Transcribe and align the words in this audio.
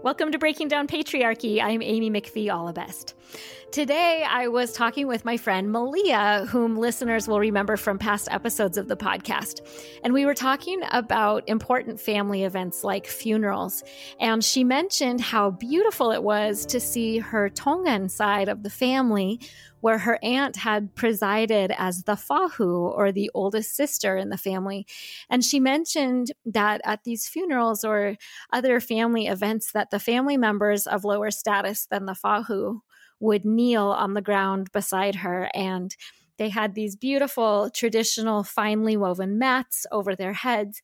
Welcome 0.00 0.30
to 0.30 0.38
Breaking 0.38 0.68
Down 0.68 0.86
Patriarchy. 0.86 1.60
I'm 1.60 1.82
Amy 1.82 2.08
McPhee 2.08 2.46
Allebest. 2.46 3.14
Today, 3.72 4.24
I 4.26 4.46
was 4.46 4.72
talking 4.72 5.08
with 5.08 5.24
my 5.24 5.36
friend 5.36 5.72
Malia, 5.72 6.46
whom 6.48 6.76
listeners 6.76 7.26
will 7.26 7.40
remember 7.40 7.76
from 7.76 7.98
past 7.98 8.28
episodes 8.30 8.78
of 8.78 8.86
the 8.86 8.96
podcast. 8.96 9.60
And 10.04 10.14
we 10.14 10.24
were 10.24 10.34
talking 10.34 10.80
about 10.92 11.48
important 11.48 12.00
family 12.00 12.44
events 12.44 12.84
like 12.84 13.08
funerals. 13.08 13.82
And 14.20 14.42
she 14.44 14.62
mentioned 14.62 15.20
how 15.20 15.50
beautiful 15.50 16.12
it 16.12 16.22
was 16.22 16.64
to 16.66 16.78
see 16.78 17.18
her 17.18 17.48
Tongan 17.48 18.08
side 18.08 18.48
of 18.48 18.62
the 18.62 18.70
family 18.70 19.40
where 19.80 19.98
her 19.98 20.18
aunt 20.22 20.56
had 20.56 20.94
presided 20.94 21.72
as 21.76 22.04
the 22.04 22.12
fahu 22.12 22.92
or 22.94 23.12
the 23.12 23.30
oldest 23.34 23.74
sister 23.76 24.16
in 24.16 24.30
the 24.30 24.36
family. 24.36 24.86
And 25.30 25.44
she 25.44 25.60
mentioned 25.60 26.32
that 26.44 26.80
at 26.84 27.04
these 27.04 27.28
funerals 27.28 27.84
or 27.84 28.16
other 28.52 28.80
family 28.80 29.26
events 29.26 29.72
that 29.72 29.90
the 29.90 30.00
family 30.00 30.36
members 30.36 30.86
of 30.86 31.04
lower 31.04 31.30
status 31.30 31.86
than 31.86 32.06
the 32.06 32.12
fahu 32.12 32.80
would 33.20 33.44
kneel 33.44 33.86
on 33.86 34.14
the 34.14 34.22
ground 34.22 34.70
beside 34.72 35.16
her. 35.16 35.50
And 35.54 35.94
they 36.38 36.48
had 36.48 36.74
these 36.74 36.96
beautiful 36.96 37.68
traditional 37.70 38.44
finely 38.44 38.96
woven 38.96 39.38
mats 39.38 39.86
over 39.90 40.14
their 40.14 40.32
heads. 40.32 40.80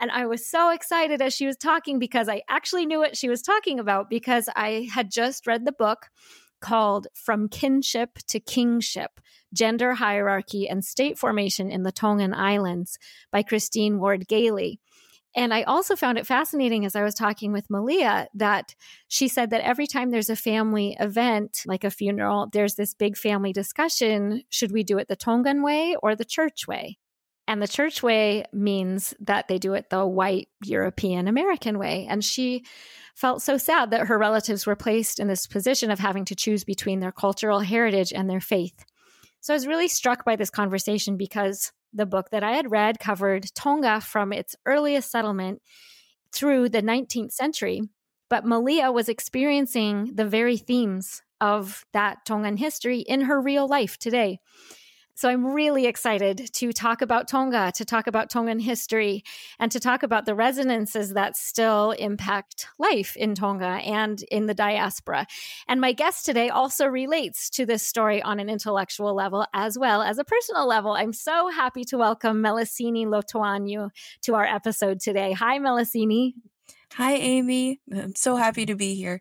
And 0.00 0.10
I 0.10 0.26
was 0.26 0.46
so 0.46 0.70
excited 0.70 1.20
as 1.20 1.34
she 1.34 1.46
was 1.46 1.56
talking 1.56 1.98
because 1.98 2.28
I 2.28 2.42
actually 2.48 2.86
knew 2.86 2.98
what 2.98 3.16
she 3.16 3.28
was 3.28 3.42
talking 3.42 3.80
about 3.80 4.08
because 4.08 4.48
I 4.54 4.88
had 4.92 5.10
just 5.10 5.46
read 5.46 5.64
the 5.64 5.72
book 5.72 6.06
called 6.60 7.06
From 7.14 7.48
Kinship 7.48 8.18
to 8.28 8.40
Kingship 8.40 9.20
Gender 9.52 9.94
Hierarchy 9.94 10.68
and 10.68 10.84
State 10.84 11.18
Formation 11.18 11.70
in 11.70 11.82
the 11.82 11.92
Tongan 11.92 12.34
Islands 12.34 12.98
by 13.30 13.42
Christine 13.42 13.98
Ward 13.98 14.28
Gailey. 14.28 14.80
And 15.36 15.52
I 15.54 15.62
also 15.62 15.94
found 15.94 16.18
it 16.18 16.26
fascinating 16.26 16.84
as 16.84 16.96
I 16.96 17.04
was 17.04 17.14
talking 17.14 17.52
with 17.52 17.70
Malia 17.70 18.28
that 18.34 18.74
she 19.08 19.28
said 19.28 19.50
that 19.50 19.60
every 19.60 19.86
time 19.86 20.10
there's 20.10 20.30
a 20.30 20.36
family 20.36 20.96
event, 20.98 21.62
like 21.66 21.84
a 21.84 21.90
funeral, 21.90 22.48
there's 22.52 22.74
this 22.74 22.94
big 22.94 23.16
family 23.16 23.52
discussion 23.52 24.42
should 24.50 24.72
we 24.72 24.82
do 24.82 24.98
it 24.98 25.08
the 25.08 25.16
Tongan 25.16 25.62
way 25.62 25.94
or 26.02 26.16
the 26.16 26.24
church 26.24 26.66
way? 26.66 26.98
And 27.48 27.62
the 27.62 27.66
church 27.66 28.02
way 28.02 28.44
means 28.52 29.14
that 29.20 29.48
they 29.48 29.56
do 29.56 29.72
it 29.72 29.88
the 29.88 30.06
white 30.06 30.48
European 30.62 31.26
American 31.26 31.78
way. 31.78 32.06
And 32.08 32.22
she 32.22 32.66
felt 33.14 33.40
so 33.40 33.56
sad 33.56 33.90
that 33.90 34.06
her 34.06 34.18
relatives 34.18 34.66
were 34.66 34.76
placed 34.76 35.18
in 35.18 35.28
this 35.28 35.46
position 35.46 35.90
of 35.90 35.98
having 35.98 36.26
to 36.26 36.34
choose 36.34 36.62
between 36.62 37.00
their 37.00 37.10
cultural 37.10 37.60
heritage 37.60 38.12
and 38.12 38.28
their 38.28 38.42
faith. 38.42 38.84
So 39.40 39.54
I 39.54 39.56
was 39.56 39.66
really 39.66 39.88
struck 39.88 40.26
by 40.26 40.36
this 40.36 40.50
conversation 40.50 41.16
because 41.16 41.72
the 41.94 42.04
book 42.04 42.28
that 42.32 42.44
I 42.44 42.52
had 42.52 42.70
read 42.70 43.00
covered 43.00 43.46
Tonga 43.54 44.02
from 44.02 44.30
its 44.30 44.54
earliest 44.66 45.10
settlement 45.10 45.62
through 46.32 46.68
the 46.68 46.82
19th 46.82 47.32
century. 47.32 47.80
But 48.28 48.44
Malia 48.44 48.92
was 48.92 49.08
experiencing 49.08 50.12
the 50.14 50.26
very 50.26 50.58
themes 50.58 51.22
of 51.40 51.86
that 51.94 52.26
Tongan 52.26 52.58
history 52.58 52.98
in 52.98 53.22
her 53.22 53.40
real 53.40 53.66
life 53.66 53.96
today. 53.96 54.40
So 55.18 55.28
I'm 55.28 55.44
really 55.44 55.86
excited 55.86 56.48
to 56.52 56.72
talk 56.72 57.02
about 57.02 57.26
Tonga, 57.26 57.72
to 57.74 57.84
talk 57.84 58.06
about 58.06 58.30
Tongan 58.30 58.60
history, 58.60 59.24
and 59.58 59.68
to 59.72 59.80
talk 59.80 60.04
about 60.04 60.26
the 60.26 60.34
resonances 60.36 61.14
that 61.14 61.36
still 61.36 61.90
impact 61.90 62.68
life 62.78 63.16
in 63.16 63.34
Tonga 63.34 63.80
and 63.82 64.22
in 64.30 64.46
the 64.46 64.54
diaspora. 64.54 65.26
And 65.66 65.80
my 65.80 65.90
guest 65.90 66.24
today 66.24 66.50
also 66.50 66.86
relates 66.86 67.50
to 67.50 67.66
this 67.66 67.82
story 67.82 68.22
on 68.22 68.38
an 68.38 68.48
intellectual 68.48 69.12
level 69.12 69.44
as 69.52 69.76
well 69.76 70.02
as 70.02 70.18
a 70.18 70.24
personal 70.24 70.68
level. 70.68 70.92
I'm 70.92 71.12
so 71.12 71.48
happy 71.48 71.82
to 71.86 71.98
welcome 71.98 72.40
Meleseini 72.40 73.04
Lotoaniu 73.04 73.90
to 74.22 74.34
our 74.36 74.46
episode 74.46 75.00
today. 75.00 75.32
Hi, 75.32 75.58
Meleseini. 75.58 76.34
Hi, 76.92 77.14
Amy. 77.14 77.80
I'm 77.92 78.14
so 78.14 78.36
happy 78.36 78.66
to 78.66 78.76
be 78.76 78.94
here. 78.94 79.20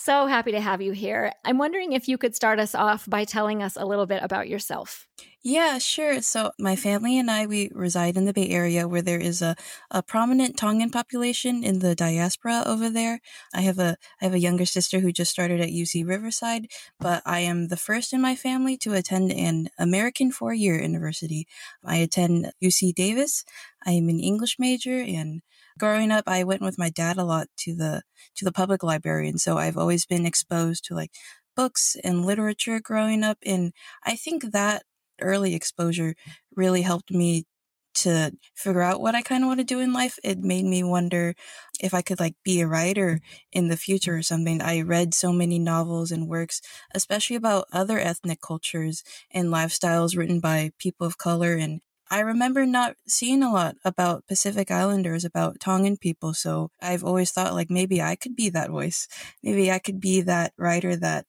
So 0.00 0.26
happy 0.26 0.52
to 0.52 0.62
have 0.62 0.80
you 0.80 0.92
here. 0.92 1.30
I'm 1.44 1.58
wondering 1.58 1.92
if 1.92 2.08
you 2.08 2.16
could 2.16 2.34
start 2.34 2.58
us 2.58 2.74
off 2.74 3.04
by 3.06 3.24
telling 3.24 3.62
us 3.62 3.76
a 3.76 3.84
little 3.84 4.06
bit 4.06 4.22
about 4.22 4.48
yourself. 4.48 5.06
Yeah, 5.42 5.76
sure. 5.76 6.22
So 6.22 6.52
my 6.58 6.74
family 6.74 7.18
and 7.18 7.30
I, 7.30 7.44
we 7.44 7.70
reside 7.74 8.16
in 8.16 8.24
the 8.24 8.32
Bay 8.32 8.48
Area 8.48 8.88
where 8.88 9.02
there 9.02 9.20
is 9.20 9.42
a, 9.42 9.56
a 9.90 10.02
prominent 10.02 10.56
Tongan 10.56 10.88
population 10.88 11.62
in 11.62 11.80
the 11.80 11.94
diaspora 11.94 12.62
over 12.64 12.88
there. 12.88 13.20
I 13.52 13.60
have 13.60 13.78
a, 13.78 13.98
I 14.22 14.24
have 14.24 14.32
a 14.32 14.38
younger 14.38 14.64
sister 14.64 15.00
who 15.00 15.12
just 15.12 15.30
started 15.30 15.60
at 15.60 15.68
UC 15.68 16.08
Riverside, 16.08 16.68
but 16.98 17.22
I 17.26 17.40
am 17.40 17.68
the 17.68 17.76
first 17.76 18.14
in 18.14 18.22
my 18.22 18.34
family 18.34 18.78
to 18.78 18.94
attend 18.94 19.32
an 19.32 19.68
American 19.78 20.32
four 20.32 20.54
year 20.54 20.80
university. 20.80 21.46
I 21.84 21.96
attend 21.96 22.52
UC 22.62 22.94
Davis. 22.94 23.44
I 23.84 23.92
am 23.92 24.08
an 24.08 24.20
English 24.20 24.56
major 24.58 24.98
and 24.98 25.42
growing 25.80 26.12
up, 26.12 26.24
I 26.28 26.44
went 26.44 26.62
with 26.62 26.78
my 26.78 26.90
dad 26.90 27.16
a 27.18 27.24
lot 27.24 27.48
to 27.60 27.74
the, 27.74 28.02
to 28.36 28.44
the 28.44 28.52
public 28.52 28.82
library. 28.82 29.28
And 29.28 29.40
so 29.40 29.58
I've 29.58 29.76
always 29.76 30.06
been 30.06 30.26
exposed 30.26 30.84
to 30.84 30.94
like 30.94 31.10
books 31.56 31.96
and 32.04 32.24
literature 32.24 32.80
growing 32.80 33.24
up. 33.24 33.38
And 33.44 33.72
I 34.04 34.14
think 34.14 34.52
that 34.52 34.84
early 35.20 35.54
exposure 35.54 36.14
really 36.54 36.82
helped 36.82 37.10
me 37.10 37.44
to 37.92 38.32
figure 38.54 38.82
out 38.82 39.00
what 39.00 39.14
I 39.14 39.22
kind 39.22 39.42
of 39.42 39.48
want 39.48 39.60
to 39.60 39.64
do 39.64 39.80
in 39.80 39.92
life. 39.92 40.18
It 40.22 40.38
made 40.38 40.64
me 40.64 40.82
wonder 40.84 41.34
if 41.80 41.92
I 41.92 42.02
could 42.02 42.20
like 42.20 42.36
be 42.44 42.60
a 42.60 42.66
writer 42.66 43.20
in 43.52 43.68
the 43.68 43.76
future 43.76 44.16
or 44.16 44.22
something. 44.22 44.62
I 44.62 44.82
read 44.82 45.12
so 45.12 45.32
many 45.32 45.58
novels 45.58 46.10
and 46.10 46.28
works, 46.28 46.60
especially 46.94 47.36
about 47.36 47.66
other 47.72 47.98
ethnic 47.98 48.40
cultures 48.40 49.02
and 49.30 49.48
lifestyles 49.48 50.16
written 50.16 50.40
by 50.40 50.70
people 50.78 51.06
of 51.06 51.18
color. 51.18 51.56
And 51.56 51.80
I 52.10 52.20
remember 52.20 52.66
not 52.66 52.96
seeing 53.06 53.42
a 53.42 53.52
lot 53.52 53.76
about 53.84 54.26
Pacific 54.26 54.70
Islanders, 54.70 55.24
about 55.24 55.60
Tongan 55.60 55.96
people. 55.96 56.34
So 56.34 56.70
I've 56.82 57.04
always 57.04 57.30
thought 57.30 57.54
like 57.54 57.70
maybe 57.70 58.02
I 58.02 58.16
could 58.16 58.34
be 58.34 58.50
that 58.50 58.70
voice. 58.70 59.06
Maybe 59.42 59.70
I 59.70 59.78
could 59.78 60.00
be 60.00 60.20
that 60.22 60.52
writer 60.58 60.96
that 60.96 61.26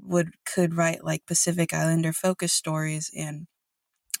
would 0.00 0.30
could 0.46 0.74
write 0.74 1.04
like 1.04 1.26
Pacific 1.26 1.74
Islander 1.74 2.12
focus 2.12 2.52
stories 2.52 3.10
and 3.16 3.46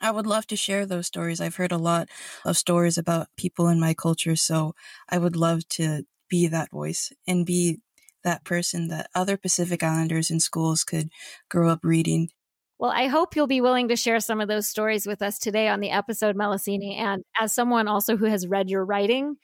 I 0.00 0.10
would 0.10 0.26
love 0.26 0.46
to 0.48 0.56
share 0.56 0.86
those 0.86 1.06
stories. 1.06 1.40
I've 1.40 1.56
heard 1.56 1.72
a 1.72 1.78
lot 1.78 2.08
of 2.44 2.56
stories 2.56 2.98
about 2.98 3.28
people 3.36 3.68
in 3.68 3.80
my 3.80 3.94
culture, 3.94 4.36
so 4.36 4.74
I 5.08 5.18
would 5.18 5.36
love 5.36 5.68
to 5.70 6.04
be 6.28 6.46
that 6.48 6.70
voice 6.70 7.12
and 7.26 7.46
be 7.46 7.80
that 8.24 8.44
person 8.44 8.88
that 8.88 9.10
other 9.14 9.36
Pacific 9.36 9.82
Islanders 9.82 10.30
in 10.30 10.40
schools 10.40 10.84
could 10.84 11.10
grow 11.50 11.70
up 11.70 11.80
reading. 11.82 12.30
Well, 12.80 12.90
I 12.90 13.08
hope 13.08 13.36
you'll 13.36 13.46
be 13.46 13.60
willing 13.60 13.88
to 13.88 13.96
share 13.96 14.20
some 14.20 14.40
of 14.40 14.48
those 14.48 14.66
stories 14.66 15.06
with 15.06 15.20
us 15.20 15.38
today 15.38 15.68
on 15.68 15.80
the 15.80 15.90
episode, 15.90 16.34
Meleseini. 16.34 16.96
And 16.96 17.22
as 17.38 17.52
someone 17.52 17.88
also 17.88 18.16
who 18.16 18.24
has 18.24 18.46
read 18.46 18.70
your 18.70 18.86
writing, 18.86 19.36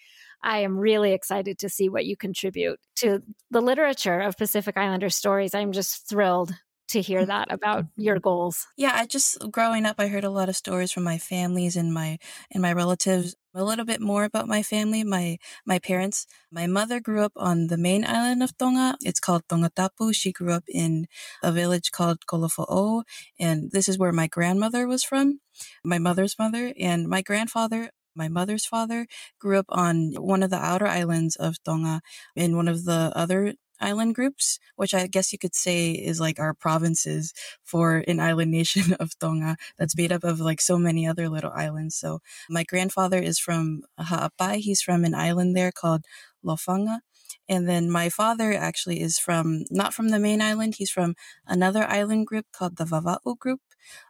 I 0.42 0.60
am 0.60 0.78
really 0.78 1.12
excited 1.12 1.58
to 1.58 1.68
see 1.68 1.90
what 1.90 2.06
you 2.06 2.16
contribute 2.16 2.80
to 2.96 3.22
the 3.50 3.60
literature 3.60 4.20
of 4.20 4.38
Pacific 4.38 4.78
Islander 4.78 5.10
stories. 5.10 5.54
I'm 5.54 5.72
just 5.72 6.08
thrilled 6.08 6.54
to 6.88 7.02
hear 7.02 7.26
that 7.26 7.52
about 7.52 7.84
your 7.98 8.18
goals. 8.18 8.66
Yeah, 8.78 8.92
I 8.94 9.04
just 9.04 9.38
growing 9.50 9.84
up 9.84 9.96
I 9.98 10.08
heard 10.08 10.24
a 10.24 10.30
lot 10.30 10.48
of 10.48 10.56
stories 10.56 10.90
from 10.90 11.04
my 11.04 11.18
families 11.18 11.76
and 11.76 11.92
my 11.92 12.18
and 12.50 12.62
my 12.62 12.72
relatives. 12.72 13.36
A 13.56 13.64
little 13.64 13.86
bit 13.86 14.02
more 14.02 14.24
about 14.24 14.46
my 14.46 14.62
family, 14.62 15.02
my 15.02 15.38
my 15.64 15.78
parents. 15.78 16.26
My 16.50 16.66
mother 16.66 17.00
grew 17.00 17.22
up 17.22 17.32
on 17.36 17.68
the 17.68 17.78
main 17.78 18.04
island 18.04 18.42
of 18.42 18.52
Tonga. 18.58 18.98
It's 19.02 19.18
called 19.18 19.48
Tongatapu. 19.48 20.14
She 20.14 20.30
grew 20.30 20.52
up 20.52 20.64
in 20.68 21.06
a 21.42 21.50
village 21.50 21.90
called 21.90 22.26
Kolofo'ou, 22.26 23.04
and 23.40 23.70
this 23.72 23.88
is 23.88 23.96
where 23.98 24.12
my 24.12 24.26
grandmother 24.26 24.86
was 24.86 25.02
from, 25.02 25.40
my 25.82 25.98
mother's 25.98 26.38
mother, 26.38 26.74
and 26.78 27.08
my 27.08 27.22
grandfather 27.22 27.90
my 28.14 28.28
mother's 28.28 28.66
father 28.66 29.06
grew 29.40 29.58
up 29.58 29.66
on 29.70 30.12
one 30.18 30.42
of 30.42 30.50
the 30.50 30.56
outer 30.70 30.86
islands 30.86 31.36
of 31.36 31.62
Tonga 31.64 32.02
in 32.34 32.56
one 32.56 32.68
of 32.68 32.84
the 32.84 33.10
other 33.14 33.54
island 33.80 34.14
groups, 34.14 34.58
which 34.76 34.94
I 34.94 35.06
guess 35.06 35.32
you 35.32 35.38
could 35.38 35.54
say 35.54 35.90
is 35.90 36.20
like 36.20 36.38
our 36.38 36.54
provinces 36.54 37.32
for 37.64 38.04
an 38.08 38.20
island 38.20 38.50
nation 38.50 38.94
of 39.00 39.18
Tonga 39.18 39.56
that's 39.78 39.96
made 39.96 40.12
up 40.12 40.24
of 40.24 40.40
like 40.40 40.60
so 40.60 40.78
many 40.78 41.06
other 41.06 41.28
little 41.28 41.52
islands. 41.52 41.96
So 41.96 42.20
my 42.48 42.64
grandfather 42.64 43.18
is 43.18 43.38
from 43.38 43.82
Ha'apai. 43.98 44.56
He's 44.58 44.82
from 44.82 45.04
an 45.04 45.14
island 45.14 45.56
there 45.56 45.72
called 45.72 46.04
Lofanga. 46.44 47.00
And 47.48 47.68
then 47.68 47.90
my 47.90 48.08
father 48.08 48.52
actually 48.52 49.00
is 49.00 49.18
from, 49.18 49.64
not 49.70 49.94
from 49.94 50.08
the 50.08 50.18
main 50.18 50.42
island, 50.42 50.76
he's 50.76 50.90
from 50.90 51.14
another 51.46 51.84
island 51.84 52.26
group 52.26 52.46
called 52.52 52.76
the 52.76 52.84
Vava'u 52.84 53.38
group. 53.38 53.60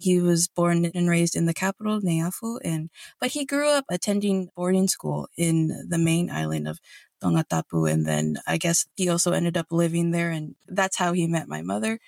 He 0.00 0.20
was 0.20 0.48
born 0.48 0.86
and 0.94 1.08
raised 1.08 1.36
in 1.36 1.44
the 1.44 1.52
capital, 1.52 2.00
Neiafu, 2.00 2.58
and, 2.64 2.90
but 3.20 3.30
he 3.32 3.44
grew 3.44 3.68
up 3.68 3.84
attending 3.90 4.48
boarding 4.56 4.88
school 4.88 5.28
in 5.36 5.86
the 5.88 5.98
main 5.98 6.30
island 6.30 6.66
of 6.66 6.78
Tongatapu. 7.22 7.90
And 7.90 8.06
then 8.06 8.36
I 8.46 8.58
guess 8.58 8.86
he 8.96 9.08
also 9.08 9.32
ended 9.32 9.56
up 9.56 9.66
living 9.70 10.10
there 10.10 10.30
and 10.30 10.54
that's 10.66 10.96
how 10.96 11.12
he 11.12 11.26
met 11.26 11.48
my 11.48 11.62
mother. 11.62 11.98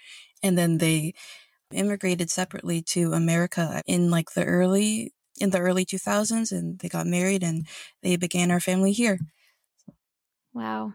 And 0.43 0.56
then 0.56 0.78
they 0.78 1.14
immigrated 1.72 2.31
separately 2.31 2.82
to 2.82 3.12
America 3.12 3.82
in 3.87 4.10
like 4.10 4.32
the 4.32 4.44
early, 4.44 5.12
in 5.40 5.50
the 5.50 5.60
early 5.60 5.84
2000s 5.84 6.52
and 6.52 6.78
they 6.78 6.88
got 6.88 7.06
married 7.06 7.43
and 7.43 7.66
they 8.02 8.16
began 8.16 8.50
our 8.50 8.60
family 8.60 8.93
here. 8.93 9.19
Wow. 10.55 10.94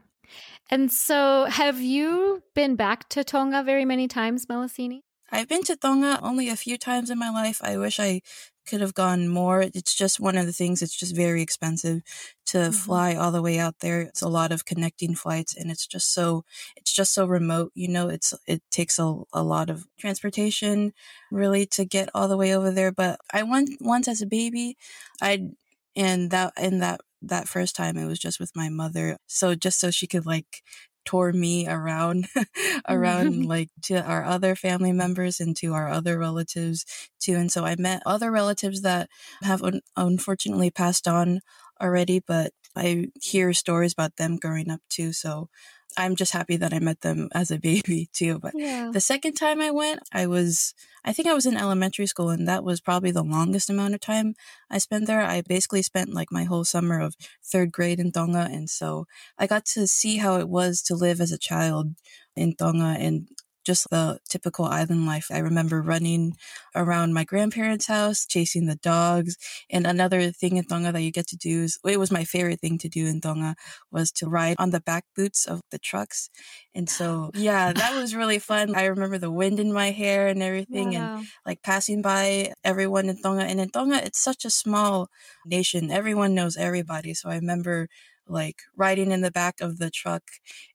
And 0.70 0.92
so, 0.92 1.46
have 1.46 1.82
you 1.82 2.44
been 2.56 2.76
back 2.76 3.10
to 3.10 3.24
Tonga 3.24 3.64
very 3.64 3.86
many 3.86 4.08
times, 4.08 4.46
Meleseini? 4.46 5.02
I've 5.32 5.48
been 5.48 5.64
to 5.64 5.76
Tonga 5.76 6.20
only 6.22 6.50
a 6.50 6.56
few 6.56 6.78
times 6.78 7.10
in 7.10 7.18
my 7.18 7.30
life. 7.30 7.60
I 7.64 7.78
wish 7.78 8.00
I 8.00 8.22
could 8.66 8.82
have 8.82 8.94
gone 8.94 9.28
more. 9.28 9.62
It's 9.62 9.96
just 9.96 10.20
one 10.20 10.38
of 10.38 10.46
the 10.46 10.54
things. 10.54 10.82
It's 10.82 10.96
just 10.96 11.16
very 11.16 11.42
expensive 11.42 12.02
to 12.48 12.58
mm-hmm. 12.58 12.72
fly 12.72 13.16
all 13.16 13.32
the 13.32 13.42
way 13.42 13.60
out 13.60 13.76
there. 13.80 14.02
It's 14.02 14.22
a 14.22 14.30
lot 14.30 14.52
of 14.52 14.66
connecting 14.66 15.16
flights 15.16 15.56
and 15.56 15.72
it's 15.72 15.88
just 15.88 16.14
so, 16.14 16.46
it's 16.76 16.94
just 16.94 17.14
so 17.14 17.26
remote. 17.26 17.72
You 17.76 17.88
know, 17.88 18.10
it's, 18.10 18.34
it 18.48 18.62
takes 18.72 19.00
a, 19.00 19.22
a 19.34 19.44
lot 19.44 19.70
of 19.70 19.86
transportation 20.00 20.94
really 21.32 21.66
to 21.68 21.86
get 21.86 22.10
all 22.14 22.28
the 22.28 22.38
way 22.38 22.56
over 22.56 22.72
there. 22.72 22.92
But 22.92 23.20
I 23.34 23.44
went 23.44 23.70
once 23.82 24.08
as 24.08 24.22
a 24.22 24.28
baby. 24.28 24.78
I, 25.22 25.50
and 25.96 26.32
that, 26.32 26.54
and 26.58 26.82
that, 26.82 27.02
that 27.22 27.48
first 27.48 27.76
time 27.76 27.98
it 27.98 28.06
was 28.06 28.20
just 28.20 28.40
with 28.40 28.52
my 28.56 28.70
mother. 28.70 29.18
So 29.28 29.56
just 29.56 29.80
so 29.80 29.92
she 29.92 30.08
could 30.08 30.26
like 30.26 30.62
tour 31.06 31.34
me 31.34 31.68
around 31.68 32.28
around 32.90 33.46
like 33.46 33.70
to 33.82 34.02
our 34.04 34.24
other 34.24 34.56
family 34.56 34.92
members 34.92 35.40
and 35.40 35.56
to 35.58 35.74
our 35.74 35.90
other 35.90 36.18
relatives 36.18 36.86
too 37.20 37.36
and 37.36 37.52
so 37.52 37.66
i 37.66 37.76
met 37.78 38.02
other 38.06 38.32
relatives 38.32 38.82
that 38.82 39.10
have 39.42 39.64
un- 39.64 39.82
unfortunately 39.98 40.72
passed 40.72 41.08
on 41.08 41.40
already 41.82 42.20
but 42.20 42.52
i 42.76 43.08
hear 43.22 43.54
stories 43.54 43.94
about 43.94 44.16
them 44.18 44.38
growing 44.38 44.70
up 44.70 44.82
too 44.90 45.14
so 45.14 45.50
I'm 45.98 46.16
just 46.16 46.34
happy 46.34 46.58
that 46.58 46.74
I 46.74 46.80
met 46.80 47.02
them 47.02 47.30
as 47.34 47.52
a 47.52 47.60
baby 47.60 48.10
too. 48.14 48.40
But 48.40 48.54
yeah. 48.56 48.90
the 48.92 49.00
second 49.00 49.34
time 49.34 49.62
I 49.62 49.72
went, 49.72 50.02
I 50.12 50.28
was, 50.28 50.74
I 51.04 51.14
think 51.14 51.28
I 51.28 51.34
was 51.34 51.46
in 51.46 51.58
elementary 51.58 52.08
school 52.08 52.30
and 52.30 52.48
that 52.48 52.64
was 52.64 52.82
probably 52.82 53.12
the 53.12 53.24
longest 53.24 53.70
amount 53.70 53.94
of 53.94 54.02
time 54.02 54.36
I 54.70 54.78
spent 54.78 55.08
there. 55.08 55.22
I 55.22 55.42
basically 55.42 55.82
spent 55.82 56.14
like 56.14 56.32
my 56.32 56.44
whole 56.44 56.64
summer 56.64 57.00
of 57.00 57.16
third 57.44 57.72
grade 57.72 58.00
in 58.00 58.12
Tonga. 58.12 58.48
And 58.52 58.70
so 58.70 59.06
I 59.38 59.48
got 59.48 59.66
to 59.66 59.88
see 59.88 60.18
how 60.18 60.40
it 60.40 60.50
was 60.50 60.82
to 60.84 60.96
live 60.96 61.22
as 61.22 61.32
a 61.32 61.38
child 61.38 61.96
in 62.36 62.56
Tonga 62.56 62.96
and 63.00 63.28
just 63.64 63.90
the 63.90 64.20
typical 64.30 64.66
island 64.66 65.06
life. 65.06 65.28
I 65.32 65.40
remember 65.40 65.82
running 65.82 66.36
around 66.76 67.14
my 67.14 67.24
grandparents' 67.24 67.88
house, 67.88 68.26
chasing 68.26 68.66
the 68.66 68.76
dogs. 68.76 69.38
And 69.70 69.88
another 69.88 70.32
thing 70.32 70.58
in 70.58 70.66
Tonga 70.66 70.92
that 70.92 71.02
you 71.02 71.12
get 71.12 71.28
to 71.28 71.38
do 71.38 71.64
is, 71.64 71.80
it 71.86 72.00
was 72.00 72.12
my 72.12 72.24
favorite 72.24 72.60
thing 72.60 72.78
to 72.80 72.90
do 72.90 73.08
in 73.08 73.22
Tonga 73.22 73.56
was 73.92 74.12
to 74.14 74.28
ride 74.28 74.56
on 74.60 74.72
the 74.72 74.82
back 74.82 75.06
boots 75.16 75.46
of 75.46 75.62
the 75.72 75.80
trucks. 75.80 76.30
And 76.76 76.90
so, 76.90 77.32
yeah, 77.36 77.74
that 77.74 77.96
was 77.96 78.16
really 78.16 78.40
fun. 78.40 78.76
I 78.76 78.86
remember 78.86 79.18
the 79.18 79.32
wind 79.32 79.60
in 79.60 79.72
my 79.72 79.92
hair 79.92 80.28
and 80.28 80.44
everything 80.44 80.94
wow. 80.94 81.18
and 81.18 81.28
like 81.46 81.62
passing 81.64 82.02
by 82.02 82.54
everyone 82.64 83.10
in 83.10 83.22
Tonga. 83.22 83.44
And 83.44 83.60
in 83.60 83.70
Tonga, 83.70 84.04
it's 84.04 84.20
such 84.20 84.46
a 84.46 84.50
small 84.50 85.10
nation. 85.46 85.92
Everyone 85.92 86.36
knows 86.36 86.58
everybody. 86.58 87.14
So 87.14 87.30
I 87.30 87.36
remember 87.36 87.88
like 88.28 88.62
riding 88.76 89.12
in 89.12 89.22
the 89.22 89.32
back 89.32 89.62
of 89.62 89.80
the 89.80 89.90
truck 89.90 90.24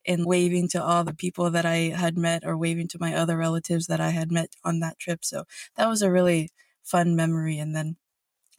and 0.07 0.27
waving 0.27 0.69
to 0.69 0.83
all 0.83 1.05
the 1.05 1.15
people 1.15 1.51
that 1.51 1.65
I 1.67 1.93
had 1.95 2.17
met 2.17 2.45
or 2.45 2.57
waving 2.57 2.89
to 2.89 2.99
my 3.01 3.15
other 3.15 3.37
relatives 3.37 3.87
that 3.87 4.01
I 4.01 4.11
had 4.11 4.31
met 4.31 4.55
on 4.65 4.81
that 4.81 4.99
trip. 4.99 5.25
So 5.25 5.45
that 5.77 5.89
was 5.89 6.03
a 6.03 6.11
really 6.11 6.51
fun 6.83 7.17
memory. 7.17 7.59
And 7.59 7.75
then 7.75 7.97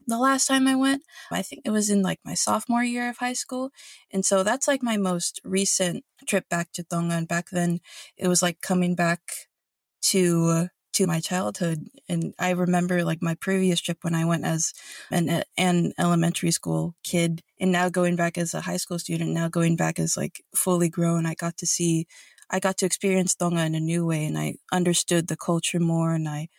the 0.07 0.17
last 0.17 0.47
time 0.47 0.67
I 0.67 0.75
went, 0.75 1.03
I 1.31 1.41
think 1.41 1.61
it 1.65 1.69
was 1.69 1.89
in 1.89 2.01
like 2.01 2.19
my 2.25 2.33
sophomore 2.33 2.83
year 2.83 3.09
of 3.09 3.17
high 3.17 3.33
school. 3.33 3.71
And 4.11 4.25
so 4.25 4.43
that's 4.43 4.67
like 4.67 4.81
my 4.81 4.97
most 4.97 5.39
recent 5.43 6.03
trip 6.27 6.49
back 6.49 6.71
to 6.73 6.83
Tonga. 6.83 7.15
And 7.15 7.27
back 7.27 7.49
then 7.51 7.79
it 8.17 8.27
was 8.27 8.41
like 8.41 8.61
coming 8.61 8.95
back 8.95 9.21
to 10.03 10.69
to 10.99 11.07
my 11.07 11.21
childhood. 11.21 11.87
And 12.09 12.33
I 12.37 12.49
remember 12.51 13.05
like 13.05 13.21
my 13.21 13.33
previous 13.35 13.79
trip 13.79 13.99
when 14.01 14.13
I 14.13 14.25
went 14.25 14.43
as 14.43 14.73
an, 15.09 15.43
an 15.57 15.93
elementary 15.97 16.51
school 16.51 16.93
kid 17.03 17.41
and 17.57 17.71
now 17.71 17.87
going 17.87 18.17
back 18.17 18.37
as 18.37 18.53
a 18.53 18.59
high 18.59 18.75
school 18.75 18.99
student, 18.99 19.31
now 19.31 19.47
going 19.47 19.77
back 19.77 19.97
as 19.97 20.17
like 20.17 20.43
fully 20.53 20.89
grown, 20.89 21.25
I 21.25 21.35
got 21.35 21.55
to 21.59 21.65
see, 21.65 22.05
I 22.49 22.59
got 22.59 22.77
to 22.79 22.85
experience 22.85 23.33
Tonga 23.33 23.63
in 23.65 23.75
a 23.75 23.79
new 23.79 24.05
way 24.05 24.25
and 24.25 24.37
I 24.37 24.55
understood 24.73 25.29
the 25.29 25.37
culture 25.37 25.79
more 25.79 26.13
and 26.13 26.27
I 26.27 26.49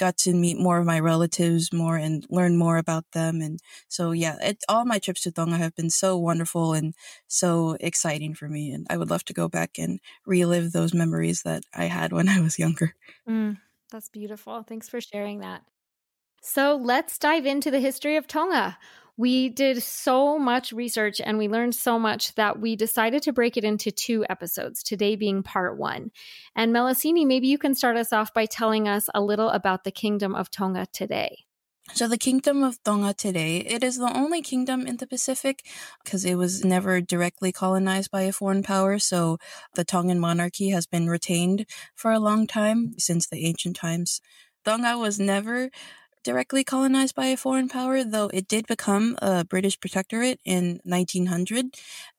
got 0.00 0.16
to 0.16 0.34
meet 0.34 0.58
more 0.58 0.78
of 0.78 0.86
my 0.86 0.98
relatives 0.98 1.72
more 1.72 1.96
and 1.96 2.26
learn 2.28 2.56
more 2.56 2.78
about 2.78 3.04
them. 3.12 3.40
And 3.40 3.60
so, 3.86 4.10
yeah, 4.10 4.34
it, 4.42 4.64
all 4.68 4.84
my 4.84 4.98
trips 4.98 5.22
to 5.22 5.30
Tonga 5.30 5.56
have 5.56 5.76
been 5.76 5.90
so 5.90 6.18
wonderful 6.18 6.72
and 6.72 6.94
so 7.28 7.76
exciting 7.78 8.34
for 8.34 8.48
me. 8.48 8.72
And 8.72 8.88
I 8.90 8.96
would 8.96 9.10
love 9.10 9.24
to 9.26 9.32
go 9.32 9.48
back 9.48 9.78
and 9.78 10.00
relive 10.26 10.72
those 10.72 10.92
memories 10.92 11.42
that 11.42 11.62
I 11.72 11.84
had 11.84 12.12
when 12.12 12.28
I 12.28 12.40
was 12.40 12.58
younger. 12.58 12.96
Mm. 13.28 13.58
That's 13.90 14.08
beautiful. 14.08 14.62
Thanks 14.62 14.88
for 14.88 15.00
sharing 15.00 15.40
that. 15.40 15.62
So 16.42 16.78
let's 16.82 17.18
dive 17.18 17.46
into 17.46 17.70
the 17.70 17.80
history 17.80 18.16
of 18.16 18.26
Tonga. 18.26 18.76
We 19.16 19.48
did 19.48 19.82
so 19.82 20.38
much 20.38 20.72
research 20.72 21.20
and 21.20 21.38
we 21.38 21.48
learned 21.48 21.74
so 21.74 21.98
much 21.98 22.34
that 22.34 22.60
we 22.60 22.74
decided 22.74 23.22
to 23.22 23.32
break 23.32 23.56
it 23.56 23.64
into 23.64 23.92
two 23.92 24.26
episodes, 24.28 24.82
today 24.82 25.14
being 25.14 25.44
part 25.44 25.78
one. 25.78 26.10
And 26.56 26.74
Meleseini, 26.74 27.24
maybe 27.24 27.46
you 27.46 27.56
can 27.56 27.74
start 27.74 27.96
us 27.96 28.12
off 28.12 28.34
by 28.34 28.46
telling 28.46 28.88
us 28.88 29.08
a 29.14 29.22
little 29.22 29.50
about 29.50 29.84
the 29.84 29.92
Kingdom 29.92 30.34
of 30.34 30.50
Tonga 30.50 30.86
today. 30.92 31.44
So 31.92 32.08
the 32.08 32.18
kingdom 32.18 32.64
of 32.64 32.82
Tonga 32.82 33.12
today, 33.14 33.58
it 33.58 33.84
is 33.84 33.98
the 33.98 34.16
only 34.16 34.40
kingdom 34.42 34.86
in 34.86 34.96
the 34.96 35.06
Pacific 35.06 35.64
because 36.02 36.24
it 36.24 36.36
was 36.36 36.64
never 36.64 37.00
directly 37.00 37.52
colonized 37.52 38.10
by 38.10 38.22
a 38.22 38.32
foreign 38.32 38.62
power. 38.62 38.98
So 38.98 39.38
the 39.74 39.84
Tongan 39.84 40.18
monarchy 40.18 40.70
has 40.70 40.86
been 40.86 41.08
retained 41.08 41.66
for 41.94 42.10
a 42.10 42.18
long 42.18 42.46
time 42.46 42.94
since 42.98 43.26
the 43.26 43.46
ancient 43.46 43.76
times. 43.76 44.20
Tonga 44.64 44.96
was 44.96 45.20
never 45.20 45.70
directly 46.24 46.64
colonized 46.64 47.14
by 47.14 47.26
a 47.26 47.36
foreign 47.36 47.68
power, 47.68 48.02
though 48.02 48.30
it 48.32 48.48
did 48.48 48.66
become 48.66 49.16
a 49.22 49.44
British 49.44 49.78
protectorate 49.78 50.40
in 50.44 50.80
1900, 50.84 51.66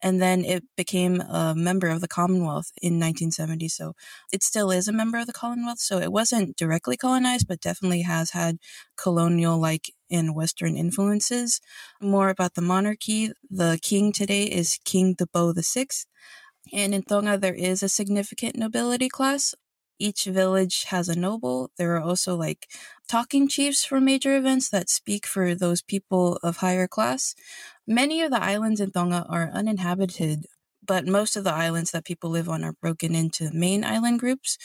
and 0.02 0.22
then 0.22 0.46
it 0.46 0.63
became 0.78 1.22
a 1.22 1.54
member 1.56 1.88
of 1.88 2.02
the 2.02 2.07
Commonwealth 2.07 2.72
in 2.81 2.94
1970. 2.94 3.68
So 3.68 3.96
it 4.31 4.44
still 4.44 4.72
is 4.72 4.88
a 4.88 4.94
member 4.94 5.18
of 5.18 5.28
the 5.28 5.34
Commonwealth. 5.34 5.80
So 5.80 5.98
it 5.98 6.12
wasn't 6.12 6.56
directly 6.56 6.96
colonized, 6.96 7.48
but 7.48 7.60
definitely 7.60 8.04
has 8.04 8.31
had 8.31 8.60
colonial 8.96 9.60
like 9.60 9.92
and 10.10 10.36
Western 10.36 10.78
influences. 10.78 11.60
More 12.00 12.30
about 12.30 12.54
the 12.54 12.62
monarchy. 12.62 13.31
The 13.50 13.80
king 13.81 14.12
today 14.12 14.44
is 14.44 14.80
King 14.86 15.16
Tupou 15.16 15.56
VI. 15.56 15.88
And 16.74 16.94
in 16.96 17.04
Tonga, 17.04 17.38
there 17.38 17.54
is 17.54 17.84
a 17.84 17.90
significant 17.90 18.56
nobility 18.56 19.10
class, 19.10 19.54
each 20.00 20.26
village 20.26 20.86
has 20.86 21.10
a 21.10 21.16
noble. 21.18 21.72
There 21.78 21.96
are 21.96 22.02
also 22.02 22.36
like 22.36 22.68
talking 23.08 23.48
chiefs 23.48 23.86
for 23.86 24.00
major 24.02 24.36
events 24.38 24.70
that 24.70 24.90
speak 24.90 25.26
for 25.26 25.56
those 25.56 25.82
people 25.82 26.38
of 26.44 26.58
higher 26.58 26.88
class. 26.88 27.36
Many 27.88 28.22
of 28.22 28.32
the 28.32 28.42
islands 28.42 28.82
in 28.82 28.92
Tonga 28.92 29.26
are 29.30 29.50
uninhabited, 29.54 30.48
but 30.86 31.08
most 31.08 31.36
of 31.36 31.44
the 31.44 31.54
islands 31.54 31.92
that 31.92 32.06
people 32.06 32.30
live 32.30 32.50
on 32.50 32.64
are 32.64 32.74
broken 32.74 33.16
into 33.16 33.52
main 33.54 33.84
island 33.84 34.20
groups. 34.20 34.58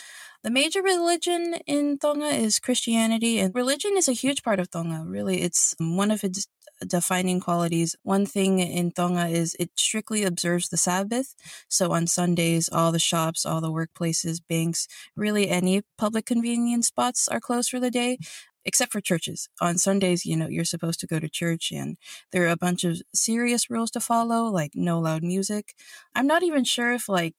The 0.43 0.50
major 0.50 0.82
religion 0.82 1.56
in 1.67 1.99
Tonga 1.99 2.28
is 2.28 2.58
Christianity, 2.58 3.38
and 3.38 3.55
religion 3.55 3.93
is 3.96 4.08
a 4.08 4.12
huge 4.12 4.43
part 4.43 4.58
of 4.58 4.70
Tonga. 4.70 5.05
Really, 5.06 5.43
it's 5.43 5.75
um, 5.81 5.96
one 5.96 6.11
of 6.11 6.25
its 6.25 6.46
defining 6.87 7.40
qualities. 7.40 7.94
One 8.02 8.26
thing 8.26 8.58
in 8.58 8.93
Tonga 8.93 9.26
is 9.26 9.55
it 9.61 9.70
strictly 9.76 10.25
observes 10.25 10.69
the 10.69 10.76
Sabbath. 10.76 11.34
So 11.69 11.93
on 11.93 12.06
Sundays, 12.06 12.69
all 12.72 12.93
the 12.93 12.99
shops, 12.99 13.44
all 13.44 13.61
the 13.61 13.70
workplaces, 13.70 14.41
banks, 14.48 14.89
really 15.15 15.48
any 15.48 15.82
public 15.98 16.27
convenience 16.27 16.86
spots 16.89 17.29
are 17.29 17.41
closed 17.41 17.70
for 17.70 17.81
the 17.81 17.91
day. 17.91 18.19
Except 18.64 18.93
for 18.93 19.00
churches. 19.00 19.48
On 19.60 19.79
Sundays, 19.79 20.26
you 20.26 20.36
know, 20.36 20.48
you're 20.48 20.64
supposed 20.64 21.00
to 21.00 21.06
go 21.06 21.19
to 21.19 21.29
church 21.29 21.72
and 21.72 21.96
there 22.31 22.44
are 22.44 22.50
a 22.50 22.56
bunch 22.56 22.84
of 22.84 23.00
serious 23.14 23.70
rules 23.70 23.90
to 23.93 24.00
follow, 24.00 24.44
like 24.44 24.72
no 24.74 25.00
loud 25.00 25.22
music. 25.22 25.74
I'm 26.14 26.26
not 26.26 26.43
even 26.43 26.64
sure 26.64 26.93
if 26.93 27.08
like 27.08 27.34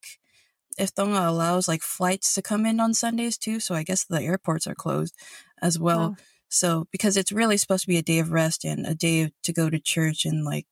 if 0.78 0.94
Tonga 0.96 1.30
allows 1.30 1.68
like 1.68 1.82
flights 1.82 2.34
to 2.34 2.42
come 2.42 2.66
in 2.66 2.80
on 2.80 2.94
Sundays 2.94 3.38
too, 3.38 3.60
so 3.60 3.76
I 3.76 3.84
guess 3.84 4.04
the 4.04 4.22
airports 4.22 4.68
are 4.68 4.76
closed 4.76 5.16
as 5.62 5.78
well. 5.80 6.16
Oh. 6.18 6.24
So, 6.50 6.88
because 6.92 7.16
it's 7.16 7.32
really 7.32 7.58
supposed 7.58 7.84
to 7.84 7.88
be 7.88 7.98
a 7.98 8.04
day 8.04 8.20
of 8.20 8.32
rest 8.32 8.66
and 8.66 8.86
a 8.86 8.94
day 8.94 9.32
to 9.44 9.54
go 9.54 9.70
to 9.70 9.80
church 9.80 10.26
and 10.26 10.44
like 10.44 10.68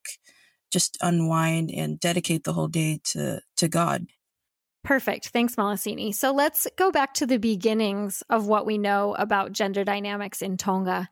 just 0.72 0.98
unwind 1.02 1.72
and 1.72 2.00
dedicate 2.00 2.44
the 2.44 2.54
whole 2.54 2.68
day 2.68 3.00
to, 3.06 3.42
to 3.58 3.68
God. 3.68 4.08
Perfect. 4.82 5.30
Thanks, 5.30 5.56
Meleseini. 5.56 6.16
So 6.16 6.32
let's 6.32 6.66
go 6.78 6.90
back 6.90 7.14
to 7.16 7.26
the 7.26 7.38
beginnings 7.38 8.24
of 8.30 8.48
what 8.48 8.66
we 8.66 8.78
know 8.78 9.14
about 9.16 9.52
gender 9.52 9.84
dynamics 9.84 10.42
in 10.42 10.56
Tonga. 10.56 11.10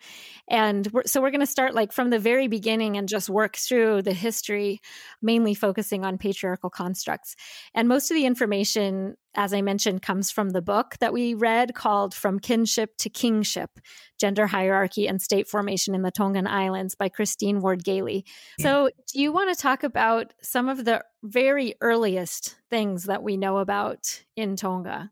And 0.50 0.88
we're, 0.94 1.04
so 1.06 1.22
we're 1.22 1.32
going 1.32 1.42
to 1.42 1.46
start 1.46 1.76
like 1.76 1.92
from 1.92 2.10
the 2.10 2.18
very 2.18 2.48
beginning 2.48 2.96
and 2.96 3.10
just 3.10 3.30
work 3.30 3.58
through 3.58 4.04
the 4.04 4.14
history, 4.14 4.80
mainly 5.22 5.54
focusing 5.54 6.06
on 6.06 6.18
patriarchal 6.18 6.70
constructs. 6.70 7.36
And 7.76 7.90
most 7.90 8.10
of 8.10 8.16
the 8.16 8.26
information 8.26 9.18
as 9.38 9.54
I 9.54 9.62
mentioned, 9.62 10.02
comes 10.02 10.32
from 10.32 10.50
the 10.50 10.62
book 10.62 10.98
that 11.00 11.14
we 11.14 11.36
read 11.36 11.76
called 11.76 12.16
From 12.16 12.40
Kinship 12.40 12.98
to 12.98 13.10
Kingship 13.10 13.80
Gender 14.20 14.48
Hierarchy 14.48 15.08
and 15.08 15.22
State 15.22 15.48
Formation 15.48 15.94
in 15.94 16.02
the 16.02 16.12
Tongan 16.12 16.48
Islands 16.48 16.96
by 16.96 17.08
Christine 17.08 17.62
Ward 17.62 17.84
Gailey. 17.84 18.26
So, 18.60 18.90
do 19.14 19.22
you 19.22 19.32
want 19.32 19.56
to 19.56 19.62
talk 19.62 19.84
about 19.84 20.34
some 20.42 20.68
of 20.68 20.84
the 20.86 21.04
very 21.24 21.76
earliest 21.82 22.56
things 22.72 23.04
that 23.04 23.22
we 23.22 23.38
know 23.38 23.60
about 23.60 24.24
in 24.36 24.56
Tonga? 24.56 25.12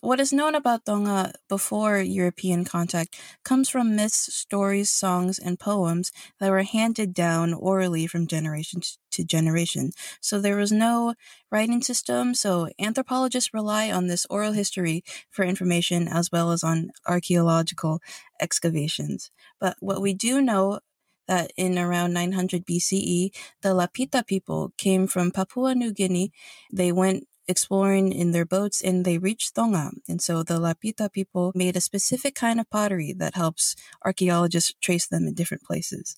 What 0.00 0.20
is 0.20 0.32
known 0.32 0.54
about 0.54 0.84
Tonga 0.84 1.32
before 1.48 1.98
European 1.98 2.64
contact 2.64 3.18
comes 3.44 3.68
from 3.68 3.96
myths, 3.96 4.32
stories, 4.32 4.90
songs, 4.90 5.40
and 5.40 5.58
poems 5.58 6.12
that 6.38 6.50
were 6.50 6.62
handed 6.62 7.12
down 7.12 7.52
orally 7.52 8.06
from 8.06 8.28
generation 8.28 8.80
to 9.10 9.24
generation. 9.24 9.90
So 10.20 10.40
there 10.40 10.56
was 10.56 10.70
no 10.70 11.14
writing 11.50 11.82
system, 11.82 12.34
so 12.34 12.68
anthropologists 12.78 13.52
rely 13.52 13.90
on 13.90 14.06
this 14.06 14.24
oral 14.30 14.52
history 14.52 15.02
for 15.30 15.44
information 15.44 16.06
as 16.06 16.30
well 16.30 16.52
as 16.52 16.62
on 16.62 16.90
archaeological 17.06 18.00
excavations. 18.40 19.32
But 19.58 19.76
what 19.80 20.00
we 20.00 20.14
do 20.14 20.40
know 20.40 20.78
that 21.26 21.52
in 21.56 21.76
around 21.76 22.12
900 22.14 22.64
BCE, 22.64 23.32
the 23.62 23.70
Lapita 23.70 24.24
people 24.26 24.72
came 24.78 25.08
from 25.08 25.32
Papua 25.32 25.74
New 25.74 25.92
Guinea. 25.92 26.32
They 26.72 26.92
went 26.92 27.26
exploring 27.48 28.12
in 28.12 28.32
their 28.32 28.44
boats 28.46 28.82
and 28.82 29.04
they 29.04 29.18
reached 29.18 29.54
Tonga. 29.54 29.92
And 30.08 30.20
so 30.22 30.42
the 30.42 30.58
Lapita 30.60 31.10
people 31.12 31.52
made 31.54 31.76
a 31.76 31.80
specific 31.80 32.34
kind 32.34 32.60
of 32.60 32.70
pottery 32.70 33.12
that 33.14 33.34
helps 33.34 33.74
archaeologists 34.04 34.74
trace 34.80 35.06
them 35.06 35.26
in 35.26 35.34
different 35.34 35.62
places. 35.64 36.16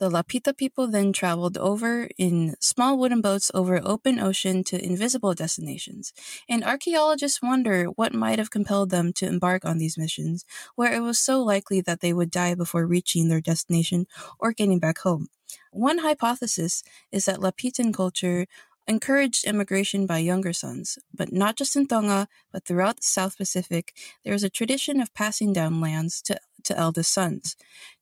The 0.00 0.08
Lapita 0.10 0.56
people 0.56 0.86
then 0.88 1.12
traveled 1.12 1.58
over 1.58 2.08
in 2.18 2.54
small 2.60 2.96
wooden 2.98 3.20
boats 3.20 3.50
over 3.52 3.80
open 3.84 4.18
ocean 4.20 4.62
to 4.64 4.82
invisible 4.84 5.34
destinations, 5.34 6.12
and 6.48 6.62
archaeologists 6.64 7.42
wonder 7.42 7.86
what 7.86 8.14
might 8.14 8.38
have 8.38 8.50
compelled 8.50 8.90
them 8.90 9.12
to 9.14 9.26
embark 9.26 9.64
on 9.64 9.78
these 9.78 9.98
missions, 9.98 10.44
where 10.76 10.92
it 10.94 11.00
was 11.00 11.18
so 11.18 11.42
likely 11.42 11.80
that 11.80 12.00
they 12.00 12.12
would 12.12 12.30
die 12.30 12.54
before 12.54 12.86
reaching 12.86 13.28
their 13.28 13.40
destination 13.40 14.06
or 14.38 14.52
getting 14.52 14.78
back 14.78 14.98
home. 14.98 15.28
One 15.72 15.98
hypothesis 15.98 16.82
is 17.10 17.24
that 17.24 17.40
Lapitan 17.40 17.92
culture 17.92 18.46
encouraged 18.88 19.44
immigration 19.44 20.06
by 20.06 20.18
younger 20.18 20.52
sons, 20.52 20.98
but 21.14 21.32
not 21.32 21.56
just 21.56 21.76
in 21.76 21.86
Tonga, 21.86 22.26
but 22.50 22.64
throughout 22.64 22.96
the 22.96 23.02
South 23.02 23.36
Pacific, 23.36 23.94
there 24.24 24.34
is 24.34 24.42
a 24.42 24.50
tradition 24.50 25.00
of 25.00 25.14
passing 25.14 25.52
down 25.52 25.80
lands 25.80 26.22
to, 26.22 26.40
to 26.64 26.76
eldest 26.76 27.12
sons. 27.12 27.54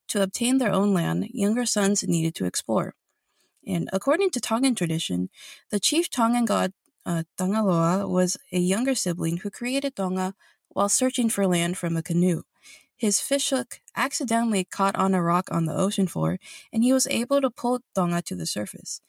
To 0.09 0.23
obtain 0.23 0.59
their 0.59 0.73
own 0.73 0.95
land, 0.95 1.27
younger 1.33 1.67
sons 1.67 2.05
needed 2.07 2.37
to 2.37 2.45
explore. 2.45 2.95
And 3.67 3.91
according 3.93 4.31
to 4.31 4.41
Tongan 4.41 4.77
tradition, 4.77 5.29
the 5.71 5.81
chief 5.81 6.09
Tongan 6.09 6.45
god 6.45 6.73
uh, 7.05 7.25
Tangaloa 7.39 8.09
was 8.09 8.37
a 8.53 8.59
younger 8.59 8.95
sibling 8.95 9.39
who 9.39 9.51
created 9.51 9.97
Tonga 9.97 10.35
while 10.69 10.89
searching 10.89 11.29
for 11.29 11.47
land 11.47 11.77
from 11.77 11.97
a 11.97 12.03
canoe. 12.03 12.43
His 12.97 13.21
fish 13.21 13.51
hook 13.51 13.81
accidentally 13.95 14.65
caught 14.65 14.97
on 14.97 15.15
a 15.15 15.23
rock 15.23 15.49
on 15.51 15.65
the 15.65 15.75
ocean 15.75 16.07
floor, 16.07 16.39
and 16.73 16.83
he 16.83 16.93
was 16.93 17.07
able 17.09 17.41
to 17.41 17.51
pull 17.51 17.81
Tonga 17.95 18.23
to 18.23 18.35
the 18.35 18.47
surface. 18.47 19.01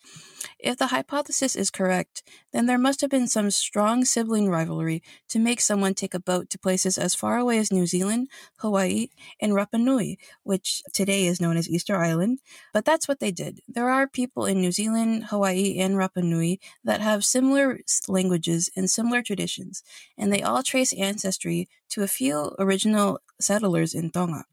If 0.60 0.78
the 0.78 0.88
hypothesis 0.88 1.56
is 1.56 1.70
correct, 1.70 2.24
then 2.52 2.66
there 2.66 2.78
must 2.78 3.02
have 3.02 3.10
been 3.10 3.28
some 3.28 3.52
strong 3.52 4.06
sibling 4.06 4.50
rivalry 4.50 5.04
to 5.30 5.40
make 5.40 5.62
someone 5.62 5.94
take 5.94 6.14
a 6.14 6.20
boat 6.20 6.50
to 6.50 6.60
places 6.60 6.98
as 6.98 7.16
far 7.16 7.38
away 7.38 7.58
as 7.60 7.72
New 7.72 7.86
Zealand, 7.86 8.30
Hawaii, 8.58 9.08
and 9.40 9.54
Rapa 9.54 9.80
Nui, 9.80 10.18
which 10.44 10.82
today 10.94 11.26
is 11.26 11.42
known 11.42 11.58
as 11.58 11.70
Easter 11.70 11.96
Island. 11.96 12.40
But 12.74 12.86
that's 12.86 13.08
what 13.08 13.20
they 13.20 13.32
did. 13.32 13.62
There 13.68 13.90
are 13.90 14.08
people 14.08 14.46
in 14.46 14.62
New 14.62 14.72
Zealand, 14.72 15.26
Hawaii, 15.26 15.78
and 15.80 15.96
Rapa 15.96 16.24
Nui 16.24 16.60
that 16.84 17.02
have 17.02 17.24
similar 17.24 17.80
languages 18.08 18.70
and 18.76 18.90
similar 18.90 19.22
traditions, 19.22 19.84
and 20.18 20.32
they 20.32 20.42
all 20.42 20.64
trace 20.64 20.94
ancestry 20.94 21.70
to 21.90 22.04
a 22.04 22.08
few 22.08 22.54
original 22.60 23.20
settlers 23.40 23.94
in 23.94 24.12
Tonga. 24.12 24.46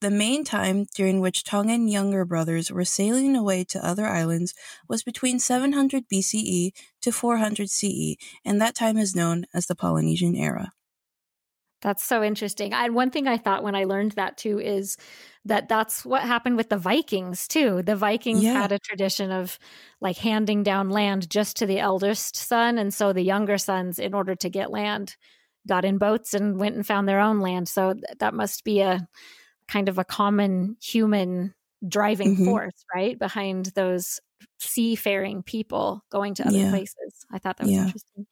The 0.00 0.10
main 0.10 0.44
time 0.44 0.86
during 0.94 1.20
which 1.20 1.42
Tongan 1.42 1.88
younger 1.88 2.26
brothers 2.26 2.70
were 2.70 2.84
sailing 2.84 3.34
away 3.34 3.64
to 3.64 3.84
other 3.84 4.06
islands 4.06 4.52
was 4.88 5.02
between 5.02 5.38
700 5.38 6.04
BCE 6.12 6.72
to 7.00 7.12
400 7.12 7.70
CE, 7.70 8.16
and 8.44 8.60
that 8.60 8.74
time 8.74 8.98
is 8.98 9.16
known 9.16 9.46
as 9.54 9.66
the 9.66 9.74
Polynesian 9.74 10.36
era. 10.36 10.72
That's 11.82 12.04
so 12.04 12.22
interesting. 12.22 12.72
And 12.72 12.94
one 12.94 13.10
thing 13.10 13.28
I 13.28 13.36
thought 13.36 13.62
when 13.62 13.74
I 13.74 13.84
learned 13.84 14.12
that 14.12 14.36
too 14.36 14.58
is 14.58 14.96
that 15.44 15.68
that's 15.68 16.04
what 16.04 16.22
happened 16.22 16.56
with 16.56 16.68
the 16.68 16.78
Vikings 16.78 17.46
too. 17.46 17.82
The 17.82 17.96
Vikings 17.96 18.42
yeah. 18.42 18.54
had 18.54 18.72
a 18.72 18.78
tradition 18.78 19.30
of 19.30 19.58
like 20.00 20.16
handing 20.16 20.62
down 20.62 20.90
land 20.90 21.30
just 21.30 21.56
to 21.58 21.66
the 21.66 21.78
eldest 21.78 22.34
son. 22.34 22.78
And 22.78 22.92
so 22.92 23.12
the 23.12 23.22
younger 23.22 23.58
sons, 23.58 23.98
in 23.98 24.14
order 24.14 24.34
to 24.34 24.48
get 24.48 24.70
land, 24.70 25.16
got 25.66 25.84
in 25.84 25.98
boats 25.98 26.34
and 26.34 26.58
went 26.58 26.76
and 26.76 26.86
found 26.86 27.08
their 27.08 27.20
own 27.20 27.40
land. 27.40 27.68
So 27.68 27.94
that 28.18 28.34
must 28.34 28.64
be 28.64 28.80
a 28.80 29.06
kind 29.68 29.88
of 29.88 29.98
a 29.98 30.04
common 30.04 30.76
human 30.82 31.54
driving 31.86 32.34
mm-hmm. 32.34 32.44
force, 32.44 32.84
right? 32.94 33.18
Behind 33.18 33.66
those 33.74 34.20
seafaring 34.58 35.42
people 35.42 36.02
going 36.10 36.34
to 36.34 36.46
other 36.46 36.56
yeah. 36.56 36.70
places. 36.70 37.26
I 37.32 37.38
thought 37.38 37.58
that 37.58 37.64
was 37.64 37.72
yeah. 37.72 37.86
interesting. 37.86 38.26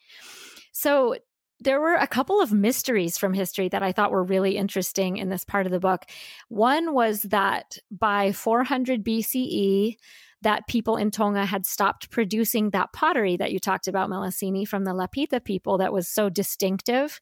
So 0.73 1.17
there 1.65 1.81
were 1.81 1.95
a 1.95 2.07
couple 2.07 2.41
of 2.41 2.53
mysteries 2.53 3.19
from 3.19 3.35
history 3.35 3.69
that 3.69 3.83
I 3.83 3.93
thought 3.93 4.11
were 4.11 4.23
really 4.23 4.57
interesting 4.57 5.17
in 5.17 5.31
this 5.31 5.45
part 5.45 5.67
of 5.67 5.73
the 5.73 5.81
book. 5.81 6.05
One 6.49 6.95
was 6.95 7.23
that 7.23 7.79
by 7.91 8.33
400 8.33 9.05
BCE, 9.05 9.97
that 10.43 10.69
people 10.69 10.97
in 10.97 11.11
Tonga 11.11 11.47
had 11.47 11.65
stopped 11.65 12.11
producing 12.11 12.71
that 12.71 12.93
pottery 12.93 13.37
that 13.39 13.51
you 13.51 13.59
talked 13.59 13.89
about, 13.89 14.11
Meleseini, 14.11 14.69
from 14.69 14.85
the 14.85 14.93
Lapita 14.93 15.43
people 15.43 15.79
that 15.79 15.93
was 15.93 16.07
so 16.07 16.29
distinctive. 16.29 17.19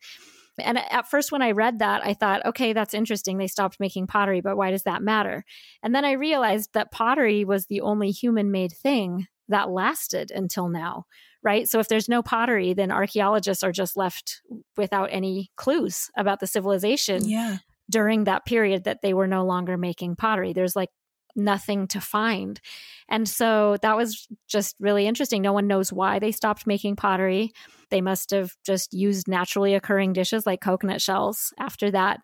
And 0.59 0.77
at 0.79 1.09
first, 1.09 1.33
when 1.33 1.41
I 1.41 1.53
read 1.53 1.79
that, 1.79 2.05
I 2.05 2.15
thought, 2.15 2.45
okay, 2.45 2.73
that's 2.73 2.95
interesting. 2.95 3.39
They 3.39 3.47
stopped 3.47 3.81
making 3.81 4.09
pottery, 4.09 4.41
but 4.41 4.57
why 4.57 4.71
does 4.71 4.83
that 4.83 5.03
matter? 5.03 5.45
And 5.83 5.95
then 5.95 6.05
I 6.05 6.13
realized 6.13 6.71
that 6.75 6.93
pottery 6.93 7.45
was 7.45 7.67
the 7.67 7.81
only 7.81 8.11
human 8.11 8.51
made 8.51 8.73
thing 8.73 9.29
that 9.49 9.71
lasted 9.71 10.31
until 10.31 10.69
now, 10.69 11.05
right? 11.43 11.69
So 11.69 11.81
if 11.81 11.89
there's 11.89 12.09
no 12.09 12.23
pottery, 12.23 12.75
then 12.75 12.91
archaeologists 12.91 13.63
are 13.63 13.73
just 13.73 13.97
left 13.97 14.43
without 14.77 15.09
any 15.13 15.51
clues 15.57 16.11
about 16.17 16.41
the 16.41 16.47
civilization. 16.47 17.29
Yeah. 17.29 17.59
During 17.91 18.25
that 18.25 18.47
period, 18.47 18.85
that 18.85 19.03
they 19.03 19.13
were 19.13 19.27
no 19.27 19.45
longer 19.45 19.77
making 19.77 20.17
pottery. 20.17 20.53
There's 20.53 20.77
like 20.77 20.91
nothing 21.35 21.87
to 21.89 22.01
find. 22.01 22.61
And 23.09 23.29
so 23.29 23.77
that 23.83 23.97
was 23.97 24.29
just 24.49 24.77
really 24.79 25.07
interesting. 25.07 25.43
No 25.43 25.53
one 25.53 25.67
knows 25.67 25.93
why 25.93 26.19
they 26.19 26.33
stopped 26.33 26.67
making 26.67 26.97
pottery. 26.97 27.53
They 27.91 28.01
must 28.01 28.31
have 28.31 28.53
just 28.65 28.95
used 28.95 29.29
naturally 29.29 29.75
occurring 29.75 30.13
dishes 30.13 30.47
like 30.47 30.61
coconut 30.61 31.03
shells 31.03 31.53
after 31.59 31.91
that. 31.91 32.21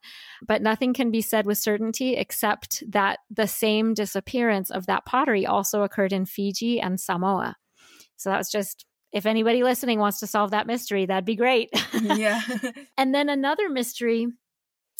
But 0.47 0.63
nothing 0.63 0.95
can 0.95 1.11
be 1.11 1.21
said 1.21 1.47
with 1.47 1.59
certainty 1.59 2.17
except 2.17 2.83
that 2.91 3.19
the 3.31 3.47
same 3.47 3.95
disappearance 3.95 4.71
of 4.71 4.87
that 4.87 5.05
pottery 5.05 5.47
also 5.47 5.83
occurred 5.83 6.13
in 6.13 6.27
Fiji 6.27 6.81
and 6.81 6.99
Samoa. 7.01 7.57
So 8.17 8.31
that 8.31 8.39
was 8.39 8.51
just 8.51 8.85
if 9.13 9.27
anybody 9.27 9.63
listening 9.63 9.99
wants 9.99 10.21
to 10.21 10.27
solve 10.27 10.51
that 10.51 10.67
mystery, 10.67 11.07
that'd 11.07 11.25
be 11.25 11.37
great. 11.37 11.71
yeah. 12.03 12.41
and 12.97 13.15
then 13.15 13.29
another 13.29 13.69
mystery 13.69 14.29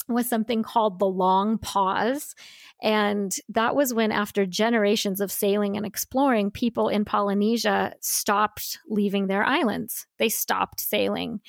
was 0.07 0.27
something 0.27 0.63
called 0.63 0.99
the 0.99 1.05
long 1.05 1.57
pause. 1.57 2.35
And 2.81 3.35
that 3.49 3.75
was 3.75 3.93
when, 3.93 4.11
after 4.11 4.45
generations 4.45 5.21
of 5.21 5.31
sailing 5.31 5.77
and 5.77 5.85
exploring, 5.85 6.49
people 6.49 6.87
in 6.89 7.05
Polynesia 7.05 7.93
stopped 7.99 8.79
leaving 8.87 9.27
their 9.27 9.43
islands. 9.43 10.07
They 10.17 10.29
stopped 10.29 10.79
sailing. 10.79 11.41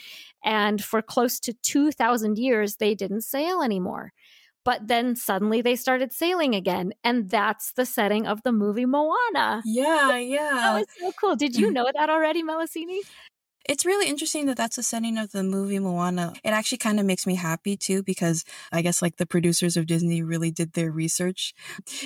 And 0.45 0.83
for 0.83 1.03
close 1.03 1.39
to 1.41 1.53
2,000 1.53 2.39
years, 2.39 2.77
they 2.77 2.95
didn't 2.95 3.23
sail 3.23 3.63
anymore. 3.63 4.13
But 4.65 4.89
then 4.89 5.17
suddenly 5.17 5.63
they 5.63 5.77
started 5.77 6.13
sailing 6.13 6.55
again. 6.55 6.93
And 7.03 7.31
that's 7.31 7.73
the 7.73 7.87
setting 7.87 8.27
of 8.27 8.43
the 8.43 8.53
movie 8.53 8.87
Moana. 8.87 9.63
Yeah, 9.65 10.17
yeah. 10.19 10.51
That 10.53 10.75
was 10.75 10.87
so 10.99 11.13
cool. 11.19 11.37
Did 11.37 11.57
you 11.57 11.71
know 11.73 11.89
that 11.95 12.11
already, 12.11 12.43
Meleseini? 12.43 13.01
It's 13.69 13.85
really 13.85 14.09
interesting 14.09 14.47
that 14.47 14.57
that's 14.57 14.77
the 14.77 14.83
setting 14.83 15.19
of 15.19 15.33
the 15.33 15.43
movie 15.43 15.79
Moana. 15.79 16.33
It 16.43 16.49
actually 16.49 16.79
kind 16.79 16.99
of 16.99 17.07
makes 17.07 17.27
me 17.27 17.35
happy 17.35 17.77
too, 17.77 18.03
because 18.03 18.45
I 18.73 18.83
guess 18.83 19.03
like 19.03 19.17
the 19.17 19.27
producers 19.27 19.77
of 19.77 19.87
Disney 19.87 20.23
really 20.23 20.51
did 20.51 20.73
their 20.73 20.91
research. 20.91 21.55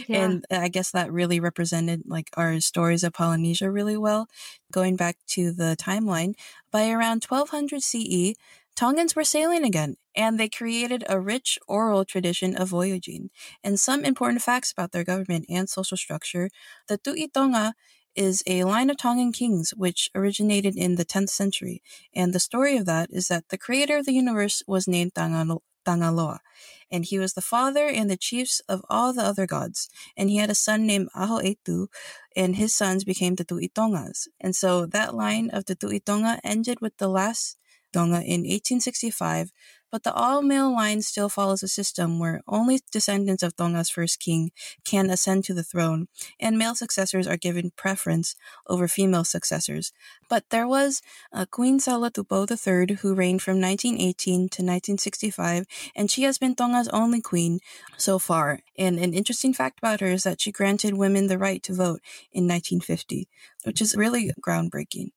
Yeah. 0.06 0.24
And 0.24 0.44
I 0.50 0.68
guess 0.68 0.90
that 0.90 1.12
really 1.12 1.40
represented 1.40 2.02
like 2.06 2.28
our 2.36 2.60
stories 2.60 3.04
of 3.04 3.12
Polynesia 3.12 3.70
really 3.70 3.96
well. 3.96 4.26
Going 4.72 4.96
back 4.96 5.16
to 5.28 5.52
the 5.52 5.76
timeline, 5.78 6.34
by 6.70 6.90
around 6.90 7.24
1200 7.24 7.82
CE, 7.82 8.34
Tongans 8.76 9.14
were 9.14 9.24
sailing 9.24 9.64
again, 9.64 9.96
and 10.16 10.38
they 10.38 10.48
created 10.48 11.04
a 11.08 11.20
rich 11.20 11.58
oral 11.66 12.04
tradition 12.04 12.56
of 12.56 12.68
voyaging. 12.68 13.30
And 13.62 13.78
some 13.78 14.04
important 14.04 14.42
facts 14.42 14.72
about 14.72 14.92
their 14.92 15.04
government 15.04 15.46
and 15.48 15.68
social 15.68 15.96
structure 15.96 16.50
the 16.88 16.98
Tu'i 16.98 17.32
Tonga 17.32 17.74
is 18.14 18.42
a 18.46 18.64
line 18.64 18.90
of 18.90 18.96
Tongan 18.96 19.32
kings 19.32 19.72
which 19.76 20.10
originated 20.14 20.76
in 20.76 20.94
the 20.94 21.04
10th 21.04 21.30
century. 21.30 21.82
And 22.14 22.32
the 22.32 22.40
story 22.40 22.76
of 22.76 22.86
that 22.86 23.08
is 23.10 23.28
that 23.28 23.48
the 23.48 23.58
creator 23.58 23.98
of 23.98 24.06
the 24.06 24.12
universe 24.12 24.62
was 24.68 24.86
named 24.86 25.14
Tangaloa, 25.14 26.38
and 26.90 27.04
he 27.04 27.18
was 27.18 27.32
the 27.34 27.40
father 27.40 27.86
and 27.88 28.08
the 28.08 28.16
chiefs 28.16 28.60
of 28.68 28.82
all 28.88 29.12
the 29.12 29.22
other 29.22 29.46
gods. 29.46 29.88
And 30.16 30.30
he 30.30 30.36
had 30.36 30.48
a 30.48 30.54
son 30.54 30.86
named 30.86 31.08
Aho'eitu, 31.16 31.88
and 32.36 32.54
his 32.54 32.72
sons 32.72 33.04
became 33.04 33.34
the 33.34 33.44
Tu'itongas. 33.44 34.28
And 34.40 34.54
so 34.54 34.86
that 34.86 35.14
line 35.14 35.50
of 35.50 35.64
the 35.64 35.74
Tu'itonga 35.74 36.38
ended 36.44 36.80
with 36.80 36.96
the 36.98 37.08
last 37.08 37.58
Tonga 37.92 38.22
in 38.22 38.42
1865, 38.42 39.52
but 39.94 40.02
the 40.02 40.12
all 40.12 40.42
male 40.42 40.72
line 40.72 41.02
still 41.02 41.28
follows 41.28 41.62
a 41.62 41.68
system 41.68 42.18
where 42.18 42.42
only 42.48 42.80
descendants 42.90 43.44
of 43.44 43.54
Tonga's 43.54 43.88
first 43.88 44.18
king 44.18 44.50
can 44.84 45.08
ascend 45.08 45.44
to 45.44 45.54
the 45.54 45.62
throne, 45.62 46.08
and 46.40 46.58
male 46.58 46.74
successors 46.74 47.28
are 47.28 47.36
given 47.36 47.70
preference 47.76 48.34
over 48.66 48.88
female 48.88 49.22
successors. 49.22 49.92
But 50.28 50.50
there 50.50 50.66
was 50.66 51.00
uh, 51.32 51.46
Queen 51.48 51.78
Salote 51.78 52.14
Tupou 52.14 52.50
III 52.50 52.96
who 52.96 53.14
reigned 53.14 53.42
from 53.42 53.60
1918 53.60 54.34
to 54.34 54.62
1965, 54.64 55.64
and 55.94 56.10
she 56.10 56.24
has 56.24 56.38
been 56.38 56.56
Tonga's 56.56 56.88
only 56.88 57.20
queen 57.20 57.60
so 57.96 58.18
far. 58.18 58.58
And 58.76 58.98
an 58.98 59.14
interesting 59.14 59.54
fact 59.54 59.78
about 59.78 60.00
her 60.00 60.08
is 60.08 60.24
that 60.24 60.40
she 60.40 60.50
granted 60.50 60.94
women 60.94 61.28
the 61.28 61.38
right 61.38 61.62
to 61.62 61.72
vote 61.72 62.00
in 62.32 62.48
1950, 62.48 63.28
which 63.62 63.80
is 63.80 63.94
really 63.94 64.32
groundbreaking. 64.44 65.10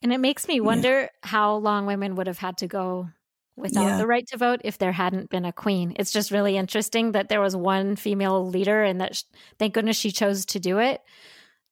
And 0.00 0.12
it 0.12 0.20
makes 0.20 0.46
me 0.46 0.60
wonder 0.60 1.00
yeah. 1.00 1.08
how 1.24 1.56
long 1.56 1.86
women 1.86 2.14
would 2.14 2.28
have 2.28 2.38
had 2.38 2.56
to 2.58 2.68
go 2.68 3.08
without 3.56 3.84
yeah. 3.84 3.98
the 3.98 4.06
right 4.06 4.26
to 4.28 4.36
vote 4.36 4.60
if 4.64 4.78
there 4.78 4.92
hadn't 4.92 5.30
been 5.30 5.44
a 5.44 5.52
queen. 5.52 5.94
It's 5.96 6.12
just 6.12 6.30
really 6.30 6.56
interesting 6.56 7.12
that 7.12 7.28
there 7.28 7.40
was 7.40 7.54
one 7.54 7.96
female 7.96 8.46
leader 8.46 8.82
and 8.82 9.00
that 9.00 9.16
sh- 9.16 9.22
thank 9.58 9.74
goodness 9.74 9.96
she 9.96 10.10
chose 10.10 10.44
to 10.46 10.60
do 10.60 10.78
it. 10.78 11.00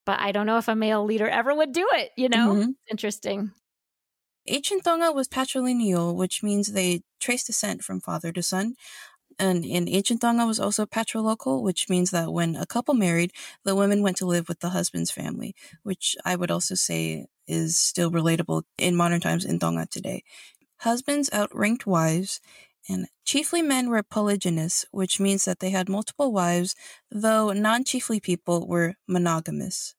But 0.05 0.21
I 0.21 0.33
don't 0.33 0.47
know 0.47 0.59
if 0.59 0.69
a 0.69 0.75
male 0.75 1.05
leader 1.05 1.29
ever 1.29 1.55
would 1.55 1.73
do 1.73 1.87
it, 1.93 2.11
you 2.17 2.29
know? 2.29 2.55
Mm-hmm. 2.55 2.71
Interesting. 2.91 3.53
Ancient 4.49 4.83
Tonga 4.83 5.13
was 5.13 5.29
patrilineal, 5.29 6.15
which 6.15 6.43
means 6.43 6.73
they 6.73 7.03
trace 7.21 7.45
descent 7.45 7.85
from 7.85 8.01
father 8.01 8.33
to 8.33 8.43
son. 8.43 8.75
And 9.39 9.65
in 9.65 9.89
ancient 9.89 10.21
Tonga 10.21 10.47
was 10.47 10.61
also 10.61 10.87
patrilocal, 10.87 11.63
which 11.63 11.89
means 11.89 12.11
that 12.11 12.33
when 12.33 12.57
a 12.57 12.67
couple 12.67 12.95
married, 12.95 13.33
the 13.65 13.77
women 13.77 14.03
went 14.03 14.17
to 14.19 14.27
live 14.27 14.49
with 14.49 14.61
the 14.61 14.71
husband's 14.71 15.11
family, 15.11 15.55
which 15.85 16.17
I 16.25 16.37
would 16.37 16.51
also 16.51 16.75
say 16.75 17.27
is 17.47 17.77
still 17.77 18.11
relatable 18.11 18.63
in 18.79 18.97
modern 18.97 19.21
times 19.21 19.45
in 19.45 19.59
Tonga 19.59 19.87
today. 19.91 20.23
Husbands 20.83 21.31
outranked 21.33 21.87
wives, 21.87 22.41
and 22.89 23.07
chiefly 23.25 23.63
men 23.63 23.89
were 23.89 24.03
polygynous, 24.03 24.85
which 24.91 25.21
means 25.21 25.45
that 25.45 25.61
they 25.61 25.71
had 25.71 25.89
multiple 25.89 26.33
wives, 26.33 26.75
though 27.09 27.53
non 27.53 27.85
chiefly 27.85 28.19
people 28.19 28.67
were 28.67 28.95
monogamous. 29.07 29.95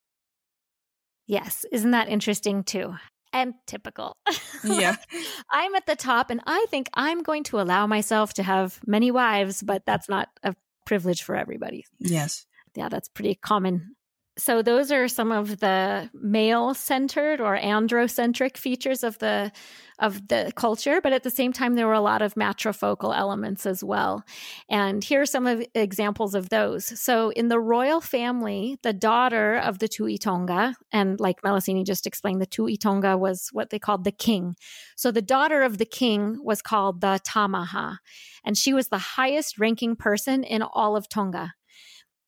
Yes, 1.26 1.66
isn't 1.72 1.92
that 1.92 2.10
interesting 2.10 2.66
too? 2.66 2.96
And 3.32 3.54
typical. 3.66 4.18
Yeah. 4.64 4.98
I'm 5.50 5.74
at 5.76 5.86
the 5.86 5.96
top 5.96 6.30
and 6.30 6.42
I 6.46 6.66
think 6.70 6.90
I'm 6.94 7.24
going 7.24 7.44
to 7.46 7.62
allow 7.62 7.88
myself 7.88 8.34
to 8.36 8.44
have 8.44 8.80
many 8.86 9.10
wives, 9.10 9.64
but 9.64 9.86
that's 9.86 10.10
not 10.10 10.28
a 10.44 10.54
privilege 10.86 11.24
for 11.24 11.36
everybody. 11.36 11.86
Yes. 12.00 12.46
Yeah, 12.76 12.90
that's 12.90 13.08
pretty 13.08 13.36
common 13.36 13.96
so 14.38 14.64
those 14.64 14.92
are 14.92 15.08
some 15.08 15.32
of 15.32 15.60
the 15.60 16.10
male 16.14 16.74
centered 16.74 17.40
or 17.40 17.58
androcentric 17.58 18.58
features 18.58 19.04
of 19.04 19.20
the 19.20 19.52
of 20.00 20.28
the 20.28 20.52
culture 20.56 21.00
but 21.02 21.14
at 21.14 21.22
the 21.22 21.30
same 21.30 21.54
time 21.54 21.76
there 21.76 21.86
were 21.86 21.94
a 21.94 22.02
lot 22.02 22.24
of 22.24 22.34
matrifocal 22.34 23.16
elements 23.16 23.68
as 23.68 23.84
well. 23.84 24.24
And 24.70 25.04
here 25.04 25.22
are 25.22 25.28
some 25.28 25.46
of 25.46 25.64
examples 25.76 26.34
of 26.34 26.50
those. 26.50 27.00
So 27.00 27.30
in 27.30 27.48
the 27.50 27.60
royal 27.60 28.02
family 28.02 28.80
the 28.82 28.94
daughter 28.94 29.56
of 29.56 29.78
the 29.78 29.88
tuitonga 29.88 30.74
and 30.92 31.20
like 31.20 31.42
Meleseini 31.44 31.86
just 31.86 32.08
explained 32.08 32.42
the 32.42 32.48
tuitonga 32.48 33.20
was 33.20 33.50
what 33.52 33.70
they 33.70 33.80
called 33.80 34.04
the 34.04 34.12
king. 34.12 34.56
So 34.96 35.12
the 35.12 35.22
daughter 35.22 35.62
of 35.62 35.78
the 35.78 35.86
king 35.86 36.44
was 36.44 36.64
called 36.64 37.02
the 37.02 37.20
tamaha 37.26 37.98
and 38.44 38.58
she 38.58 38.74
was 38.74 38.88
the 38.88 38.98
highest 38.98 39.60
ranking 39.60 39.96
person 39.96 40.44
in 40.44 40.64
all 40.64 40.96
of 40.96 41.08
tonga 41.08 41.54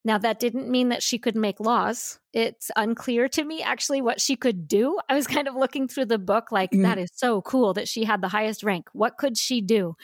now, 0.05 0.19
that 0.19 0.39
didn't 0.39 0.69
mean 0.69 0.89
that 0.89 1.01
she 1.01 1.17
could 1.17 1.35
make 1.35 1.59
laws. 1.59 2.19
It's 2.31 2.69
unclear 2.75 3.27
to 3.29 3.43
me 3.43 3.63
actually 3.63 4.03
what 4.03 4.21
she 4.21 4.35
could 4.35 4.67
do. 4.67 4.99
I 5.09 5.15
was 5.15 5.25
kind 5.25 5.47
of 5.47 5.55
looking 5.55 5.87
through 5.87 6.05
the 6.05 6.19
book, 6.19 6.51
like, 6.51 6.69
mm-hmm. 6.69 6.83
that 6.83 6.99
is 6.99 7.09
so 7.15 7.41
cool 7.41 7.73
that 7.73 7.87
she 7.87 8.03
had 8.03 8.21
the 8.21 8.27
highest 8.27 8.63
rank. 8.63 8.87
What 8.93 9.17
could 9.17 9.35
she 9.35 9.61
do? 9.61 9.95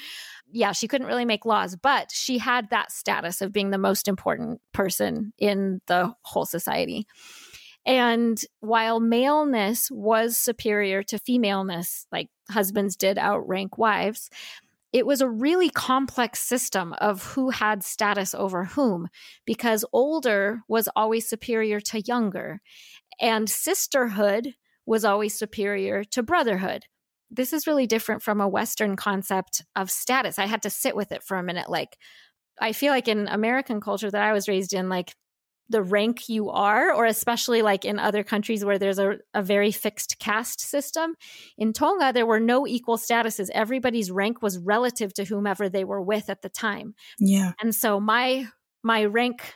Yeah, 0.51 0.72
she 0.72 0.88
couldn't 0.88 1.08
really 1.08 1.24
make 1.24 1.46
laws, 1.46 1.75
but 1.75 2.12
she 2.12 2.39
had 2.39 2.72
that 2.72 2.91
status 2.91 3.41
of 3.41 3.53
being 3.53 3.70
the 3.70 3.77
most 3.77 4.08
important 4.08 4.60
person 4.74 5.34
in 5.38 5.81
the 5.86 6.15
whole 6.24 6.48
society. 6.48 7.05
And 7.86 8.43
while 8.60 9.00
maleness 9.00 9.89
was 9.91 10.36
superior 10.36 11.03
to 11.03 11.20
femaleness, 11.20 12.08
like 12.12 12.29
husbands 12.50 12.96
did 12.96 13.20
outrank 13.20 13.77
wives, 13.77 14.29
it 14.93 15.05
was 15.05 15.21
a 15.21 15.29
really 15.29 15.69
complex 15.69 16.39
system 16.39 16.93
of 17.00 17.24
who 17.24 17.50
had 17.50 17.83
status 17.83 18.33
over 18.36 18.65
whom 18.65 19.07
because 19.45 19.86
older 19.93 20.62
was 20.67 20.89
always 20.95 21.27
superior 21.27 21.79
to 21.79 22.01
younger 22.01 22.62
and 23.19 23.50
sisterhood 23.50 24.55
was 24.86 25.05
always 25.05 25.38
superior 25.38 26.03
to 26.03 26.24
brotherhood. 26.24 26.86
This 27.29 27.53
is 27.53 27.67
really 27.67 27.88
different 27.88 28.21
from 28.21 28.41
a 28.41 28.50
western 28.50 28.95
concept 28.95 29.63
of 29.75 29.89
status. 29.89 30.38
I 30.38 30.48
had 30.48 30.63
to 30.63 30.69
sit 30.69 30.95
with 30.95 31.12
it 31.12 31.24
for 31.24 31.38
a 31.38 31.43
minute. 31.43 31.69
Like 31.69 31.98
i 32.60 32.71
feel 32.71 32.91
like 32.91 33.07
in 33.07 33.27
american 33.27 33.81
culture 33.81 34.10
that 34.10 34.21
i 34.21 34.31
was 34.31 34.48
raised 34.48 34.74
in 34.74 34.88
like 34.88 35.15
the 35.72 35.82
rank 35.82 36.30
you 36.30 36.50
are, 36.50 36.94
or 36.94 37.06
especially 37.06 37.62
like 37.62 37.86
in 37.86 38.00
other 38.00 38.24
countries 38.24 38.63
where 38.63 38.78
there's 38.78 39.00
a, 39.00 39.18
a 39.34 39.42
very 39.42 39.72
fixed 39.72 40.20
caste 40.20 40.62
system. 40.62 41.16
In 41.58 41.74
Tonga, 41.74 42.13
there 42.13 42.25
were 42.25 42.40
no 42.40 42.68
equal 42.68 42.98
statuses. 42.98 43.50
Everybody's 43.54 44.12
rank 44.12 44.42
was 44.42 44.57
relative 44.57 45.14
to 45.16 45.25
whomever 45.25 45.70
they 45.70 45.84
were 45.84 46.01
with 46.01 46.29
at 46.29 46.42
the 46.42 46.50
time. 46.50 46.94
Yeah. 47.20 47.53
And 47.62 47.74
so 47.74 48.00
my 48.00 48.48
my 48.84 49.05
rank 49.05 49.55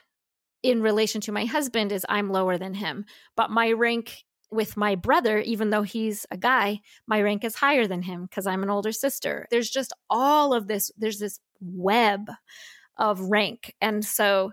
in 0.64 0.82
relation 0.82 1.22
to 1.22 1.32
my 1.32 1.46
husband 1.46 1.92
is 1.92 2.06
I'm 2.10 2.32
lower 2.32 2.58
than 2.58 2.74
him. 2.74 3.06
But 3.36 3.52
my 3.52 3.72
rank 3.72 4.24
with 4.52 4.78
my 4.78 4.96
brother, 4.96 5.40
even 5.40 5.70
though 5.70 5.84
he's 5.84 6.26
a 6.32 6.38
guy, 6.38 6.80
my 7.08 7.22
rank 7.22 7.44
is 7.44 7.56
higher 7.56 7.88
than 7.88 8.02
him 8.02 8.24
because 8.24 8.48
I'm 8.48 8.64
an 8.64 8.70
older 8.70 8.92
sister. 8.92 9.48
There's 9.52 9.70
just 9.70 9.94
all 10.10 10.54
of 10.54 10.68
this, 10.68 10.92
there's 10.98 11.20
this 11.20 11.40
web 11.62 12.32
of 12.98 13.20
rank. 13.20 13.76
And 13.82 14.04
so 14.04 14.52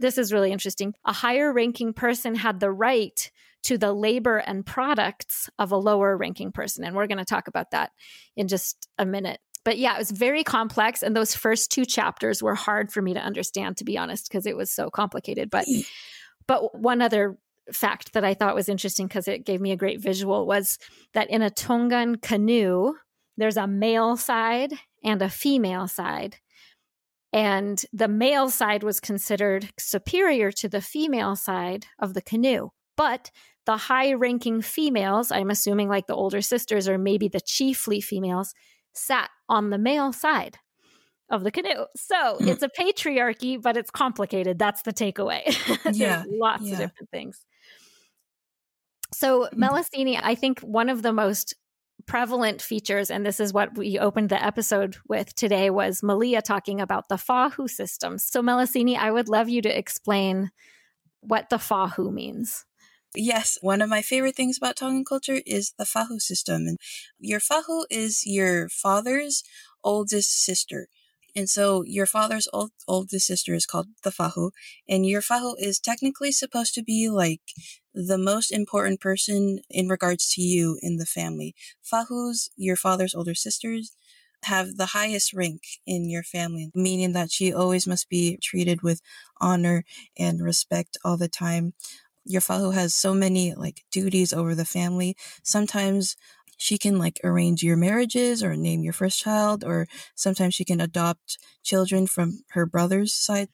this 0.00 0.18
is 0.18 0.32
really 0.32 0.52
interesting. 0.52 0.94
A 1.04 1.12
higher 1.12 1.52
ranking 1.52 1.92
person 1.92 2.34
had 2.34 2.60
the 2.60 2.70
right 2.70 3.30
to 3.64 3.78
the 3.78 3.92
labor 3.92 4.38
and 4.38 4.64
products 4.64 5.48
of 5.58 5.72
a 5.72 5.76
lower 5.76 6.16
ranking 6.16 6.52
person. 6.52 6.84
And 6.84 6.94
we're 6.94 7.06
going 7.06 7.18
to 7.18 7.24
talk 7.24 7.48
about 7.48 7.70
that 7.70 7.92
in 8.36 8.46
just 8.46 8.88
a 8.98 9.06
minute. 9.06 9.40
But 9.64 9.78
yeah, 9.78 9.94
it 9.94 9.98
was 9.98 10.10
very 10.10 10.44
complex. 10.44 11.02
And 11.02 11.16
those 11.16 11.34
first 11.34 11.72
two 11.72 11.86
chapters 11.86 12.42
were 12.42 12.54
hard 12.54 12.92
for 12.92 13.00
me 13.00 13.14
to 13.14 13.20
understand, 13.20 13.78
to 13.78 13.84
be 13.84 13.96
honest, 13.96 14.28
because 14.28 14.44
it 14.44 14.56
was 14.56 14.70
so 14.70 14.90
complicated. 14.90 15.50
But, 15.50 15.64
but 16.46 16.78
one 16.78 17.00
other 17.00 17.38
fact 17.72 18.12
that 18.12 18.24
I 18.24 18.34
thought 18.34 18.54
was 18.54 18.68
interesting 18.68 19.06
because 19.06 19.26
it 19.26 19.46
gave 19.46 19.62
me 19.62 19.72
a 19.72 19.76
great 19.76 20.00
visual 20.00 20.46
was 20.46 20.78
that 21.14 21.30
in 21.30 21.40
a 21.40 21.48
Tongan 21.48 22.16
canoe, 22.16 22.92
there's 23.38 23.56
a 23.56 23.66
male 23.66 24.18
side 24.18 24.74
and 25.02 25.22
a 25.22 25.30
female 25.30 25.88
side. 25.88 26.36
And 27.34 27.84
the 27.92 28.06
male 28.06 28.48
side 28.48 28.84
was 28.84 29.00
considered 29.00 29.70
superior 29.76 30.52
to 30.52 30.68
the 30.68 30.80
female 30.80 31.34
side 31.34 31.84
of 31.98 32.14
the 32.14 32.22
canoe. 32.22 32.68
But 32.96 33.32
the 33.66 33.76
high 33.76 34.12
ranking 34.12 34.62
females, 34.62 35.32
I'm 35.32 35.50
assuming 35.50 35.88
like 35.88 36.06
the 36.06 36.14
older 36.14 36.40
sisters 36.40 36.88
or 36.88 36.96
maybe 36.96 37.26
the 37.26 37.40
chiefly 37.40 38.00
females, 38.00 38.54
sat 38.92 39.30
on 39.48 39.70
the 39.70 39.78
male 39.78 40.12
side 40.12 40.58
of 41.28 41.42
the 41.42 41.50
canoe. 41.50 41.86
So 41.96 42.38
mm. 42.38 42.46
it's 42.46 42.62
a 42.62 42.68
patriarchy, 42.68 43.60
but 43.60 43.76
it's 43.76 43.90
complicated. 43.90 44.56
That's 44.56 44.82
the 44.82 44.92
takeaway. 44.92 45.42
yeah. 45.92 46.22
lots 46.28 46.62
yeah. 46.62 46.74
of 46.74 46.78
different 46.78 47.10
things. 47.10 47.44
So, 49.12 49.48
mm. 49.52 50.20
I 50.22 50.34
think 50.36 50.60
one 50.60 50.88
of 50.88 51.02
the 51.02 51.12
most 51.12 51.54
prevalent 52.06 52.62
features, 52.62 53.10
and 53.10 53.24
this 53.24 53.40
is 53.40 53.52
what 53.52 53.76
we 53.76 53.98
opened 53.98 54.28
the 54.28 54.42
episode 54.42 54.96
with 55.08 55.34
today, 55.34 55.70
was 55.70 56.02
Malia 56.02 56.42
talking 56.42 56.80
about 56.80 57.08
the 57.08 57.16
Fahu 57.16 57.68
system. 57.68 58.18
So, 58.18 58.42
Meleseini, 58.42 58.96
I 58.96 59.10
would 59.10 59.28
love 59.28 59.48
you 59.48 59.62
to 59.62 59.78
explain 59.78 60.50
what 61.20 61.50
the 61.50 61.56
Fahu 61.56 62.12
means. 62.12 62.64
Yes, 63.16 63.58
one 63.60 63.80
of 63.80 63.88
my 63.88 64.02
favorite 64.02 64.34
things 64.34 64.58
about 64.58 64.76
Tongan 64.76 65.04
culture 65.04 65.40
is 65.46 65.72
the 65.78 65.84
Fahu 65.84 66.20
system. 66.20 66.66
And 66.66 66.78
your 67.20 67.40
Fahu 67.40 67.84
is 67.88 68.22
your 68.26 68.68
father's 68.68 69.44
oldest 69.84 70.44
sister. 70.44 70.88
And 71.36 71.50
so 71.50 71.82
your 71.84 72.06
father's 72.06 72.48
old, 72.52 72.70
oldest 72.86 73.26
sister 73.26 73.54
is 73.54 73.66
called 73.66 73.88
the 74.04 74.10
Fahu, 74.10 74.52
and 74.88 75.04
your 75.04 75.20
Fahu 75.20 75.54
is 75.58 75.80
technically 75.80 76.30
supposed 76.30 76.74
to 76.74 76.82
be 76.82 77.08
like 77.08 77.40
the 77.92 78.18
most 78.18 78.52
important 78.52 79.00
person 79.00 79.60
in 79.68 79.88
regards 79.88 80.32
to 80.34 80.42
you 80.42 80.78
in 80.80 80.96
the 80.98 81.06
family. 81.06 81.54
Fahus, 81.82 82.50
your 82.56 82.76
father's 82.76 83.14
older 83.14 83.34
sisters, 83.34 83.96
have 84.44 84.76
the 84.76 84.86
highest 84.86 85.32
rank 85.32 85.62
in 85.86 86.08
your 86.08 86.22
family, 86.22 86.70
meaning 86.74 87.12
that 87.12 87.32
she 87.32 87.52
always 87.52 87.86
must 87.86 88.08
be 88.08 88.38
treated 88.42 88.82
with 88.82 89.00
honor 89.40 89.84
and 90.18 90.42
respect 90.42 90.98
all 91.04 91.16
the 91.16 91.28
time. 91.28 91.72
Your 92.24 92.40
Fahu 92.40 92.72
has 92.74 92.94
so 92.94 93.12
many 93.12 93.54
like 93.54 93.84
duties 93.90 94.32
over 94.32 94.54
the 94.54 94.64
family. 94.64 95.16
Sometimes 95.42 96.16
she 96.56 96.78
can 96.78 96.98
like 96.98 97.20
arrange 97.24 97.62
your 97.62 97.76
marriages 97.76 98.42
or 98.42 98.56
name 98.56 98.82
your 98.82 98.92
first 98.92 99.20
child, 99.20 99.64
or 99.64 99.86
sometimes 100.14 100.54
she 100.54 100.64
can 100.64 100.80
adopt 100.80 101.38
children 101.62 102.06
from 102.06 102.44
her 102.50 102.66
brother's 102.66 103.12
side. 103.12 103.48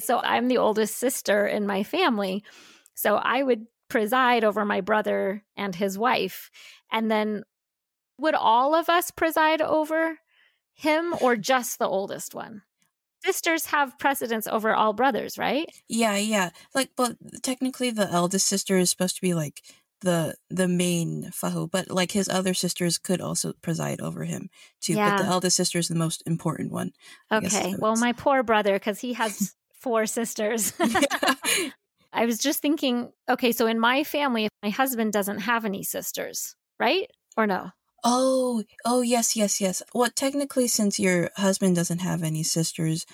So 0.00 0.18
I'm 0.18 0.48
the 0.48 0.58
oldest 0.58 0.96
sister 0.96 1.46
in 1.46 1.66
my 1.66 1.82
family. 1.82 2.42
So 2.94 3.16
I 3.16 3.42
would 3.42 3.66
preside 3.88 4.44
over 4.44 4.64
my 4.64 4.80
brother 4.80 5.44
and 5.56 5.74
his 5.74 5.98
wife. 5.98 6.50
And 6.90 7.10
then 7.10 7.44
would 8.18 8.34
all 8.34 8.74
of 8.74 8.88
us 8.88 9.10
preside 9.10 9.60
over 9.60 10.18
him 10.74 11.14
or 11.20 11.36
just 11.36 11.78
the 11.78 11.88
oldest 11.88 12.34
one? 12.34 12.62
Sisters 13.24 13.66
have 13.66 13.98
precedence 13.98 14.46
over 14.46 14.74
all 14.74 14.92
brothers, 14.92 15.38
right? 15.38 15.68
Yeah, 15.88 16.16
yeah. 16.16 16.50
Like, 16.74 16.90
but 16.94 17.16
technically, 17.42 17.90
the 17.90 18.10
eldest 18.10 18.46
sister 18.46 18.76
is 18.76 18.90
supposed 18.90 19.16
to 19.16 19.22
be 19.22 19.32
like 19.32 19.62
the 20.00 20.34
the 20.50 20.68
main 20.68 21.30
fahu, 21.30 21.70
but 21.70 21.90
like 21.90 22.12
his 22.12 22.28
other 22.28 22.54
sisters 22.54 22.98
could 22.98 23.20
also 23.20 23.52
preside 23.62 24.00
over 24.00 24.24
him 24.24 24.50
too. 24.80 24.94
Yeah. 24.94 25.16
But 25.16 25.22
the 25.22 25.28
eldest 25.28 25.56
sister 25.56 25.78
is 25.78 25.88
the 25.88 25.94
most 25.94 26.22
important 26.26 26.72
one. 26.72 26.92
Okay. 27.32 27.74
Well, 27.78 27.96
my 27.96 28.12
poor 28.12 28.42
brother, 28.42 28.74
because 28.74 29.00
he 29.00 29.12
has 29.22 29.54
four 29.80 30.06
sisters. 30.06 30.72
I 32.12 32.26
was 32.26 32.38
just 32.38 32.62
thinking, 32.62 33.12
okay, 33.28 33.50
so 33.50 33.66
in 33.66 33.80
my 33.80 34.04
family, 34.04 34.44
if 34.44 34.50
my 34.62 34.70
husband 34.70 35.12
doesn't 35.12 35.40
have 35.40 35.64
any 35.64 35.82
sisters, 35.82 36.54
right? 36.78 37.10
Or 37.36 37.46
no? 37.46 37.70
Oh, 38.04 38.62
oh, 38.84 39.00
yes, 39.00 39.34
yes, 39.34 39.60
yes. 39.60 39.82
Well, 39.94 40.10
technically, 40.14 40.68
since 40.68 41.00
your 41.00 41.30
husband 41.36 41.74
doesn't 41.74 42.00
have 42.00 42.22
any 42.22 42.42
sisters, 42.42 43.04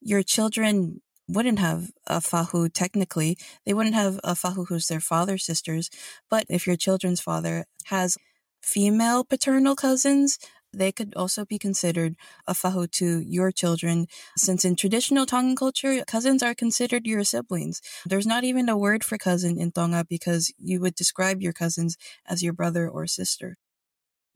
your 0.00 0.22
children 0.22 1.02
wouldn't 1.28 1.58
have 1.58 1.90
a 2.06 2.18
fahu 2.18 2.72
technically. 2.72 3.36
They 3.66 3.74
wouldn't 3.74 3.94
have 3.94 4.18
a 4.24 4.32
fahu 4.32 4.66
who's 4.68 4.88
their 4.88 5.00
father's 5.00 5.44
sisters. 5.44 5.90
But 6.30 6.46
if 6.48 6.66
your 6.66 6.76
children's 6.76 7.20
father 7.20 7.66
has 7.86 8.16
female 8.62 9.24
paternal 9.24 9.76
cousins, 9.76 10.38
they 10.72 10.92
could 10.92 11.14
also 11.16 11.44
be 11.44 11.58
considered 11.58 12.16
a 12.46 12.52
fahu 12.52 12.90
to 12.92 13.20
your 13.20 13.50
children, 13.50 14.06
since 14.36 14.64
in 14.64 14.76
traditional 14.76 15.24
Tongan 15.26 15.56
culture, 15.56 16.04
cousins 16.06 16.42
are 16.42 16.54
considered 16.54 17.06
your 17.06 17.24
siblings. 17.24 17.80
There's 18.04 18.26
not 18.26 18.44
even 18.44 18.68
a 18.68 18.76
word 18.76 19.02
for 19.02 19.16
cousin 19.16 19.58
in 19.58 19.72
Tonga 19.72 20.04
because 20.08 20.52
you 20.58 20.80
would 20.80 20.94
describe 20.94 21.40
your 21.40 21.54
cousins 21.54 21.96
as 22.26 22.42
your 22.42 22.52
brother 22.52 22.88
or 22.88 23.06
sister. 23.06 23.56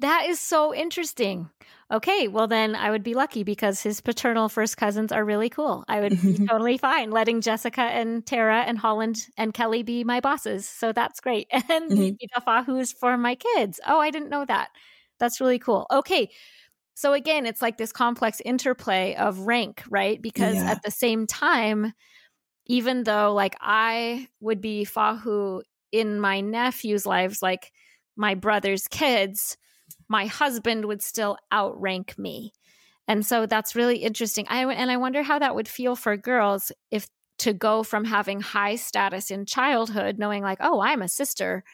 That 0.02 0.26
is 0.26 0.40
so 0.40 0.74
interesting. 0.74 1.48
Okay, 1.88 2.26
well 2.26 2.48
then 2.48 2.74
I 2.74 2.90
would 2.90 3.04
be 3.04 3.14
lucky 3.14 3.44
because 3.44 3.80
his 3.80 4.00
paternal 4.00 4.48
first 4.48 4.76
cousins 4.76 5.12
are 5.12 5.24
really 5.24 5.48
cool. 5.48 5.84
I 5.86 6.00
would 6.00 6.20
be 6.20 6.38
totally 6.50 6.76
fine 6.76 7.12
letting 7.12 7.40
Jessica 7.40 7.82
and 7.82 8.26
Tara 8.26 8.62
and 8.62 8.76
Holland 8.76 9.28
and 9.36 9.54
Kelly 9.54 9.84
be 9.84 10.02
my 10.02 10.18
bosses. 10.18 10.68
So 10.68 10.92
that's 10.92 11.20
great. 11.20 11.46
And 11.52 11.90
mm-hmm. 11.90 12.14
the 12.20 12.40
Fahus 12.44 12.92
for 12.92 13.16
my 13.16 13.36
kids. 13.36 13.78
Oh, 13.86 14.00
I 14.00 14.10
didn't 14.10 14.30
know 14.30 14.44
that. 14.44 14.70
That's 15.20 15.40
really 15.40 15.60
cool. 15.60 15.86
Okay. 15.92 16.30
So 16.94 17.12
again, 17.12 17.46
it's 17.46 17.62
like 17.62 17.78
this 17.78 17.92
complex 17.92 18.42
interplay 18.44 19.14
of 19.14 19.38
rank, 19.38 19.84
right? 19.88 20.20
Because 20.20 20.56
yeah. 20.56 20.72
at 20.72 20.82
the 20.82 20.90
same 20.90 21.28
time, 21.28 21.92
even 22.66 23.04
though 23.04 23.32
like 23.34 23.54
I 23.60 24.26
would 24.40 24.60
be 24.60 24.84
Fahu 24.84 25.62
in 25.92 26.18
my 26.18 26.40
nephew's 26.40 27.06
lives, 27.06 27.40
like 27.40 27.70
my 28.16 28.34
brother's 28.34 28.88
kids, 28.88 29.56
my 30.12 30.26
husband 30.26 30.84
would 30.84 31.00
still 31.00 31.38
outrank 31.50 32.18
me. 32.18 32.52
And 33.08 33.24
so 33.24 33.46
that's 33.46 33.74
really 33.74 33.96
interesting. 33.96 34.46
I 34.48 34.62
and 34.66 34.90
I 34.90 34.98
wonder 34.98 35.22
how 35.22 35.38
that 35.38 35.54
would 35.54 35.66
feel 35.66 35.96
for 35.96 36.16
girls 36.18 36.70
if 36.90 37.08
to 37.38 37.54
go 37.54 37.82
from 37.82 38.04
having 38.04 38.42
high 38.42 38.76
status 38.76 39.30
in 39.30 39.46
childhood 39.46 40.18
knowing 40.18 40.42
like, 40.42 40.58
"Oh, 40.60 40.80
I'm 40.82 41.00
a 41.00 41.08
sister. 41.08 41.64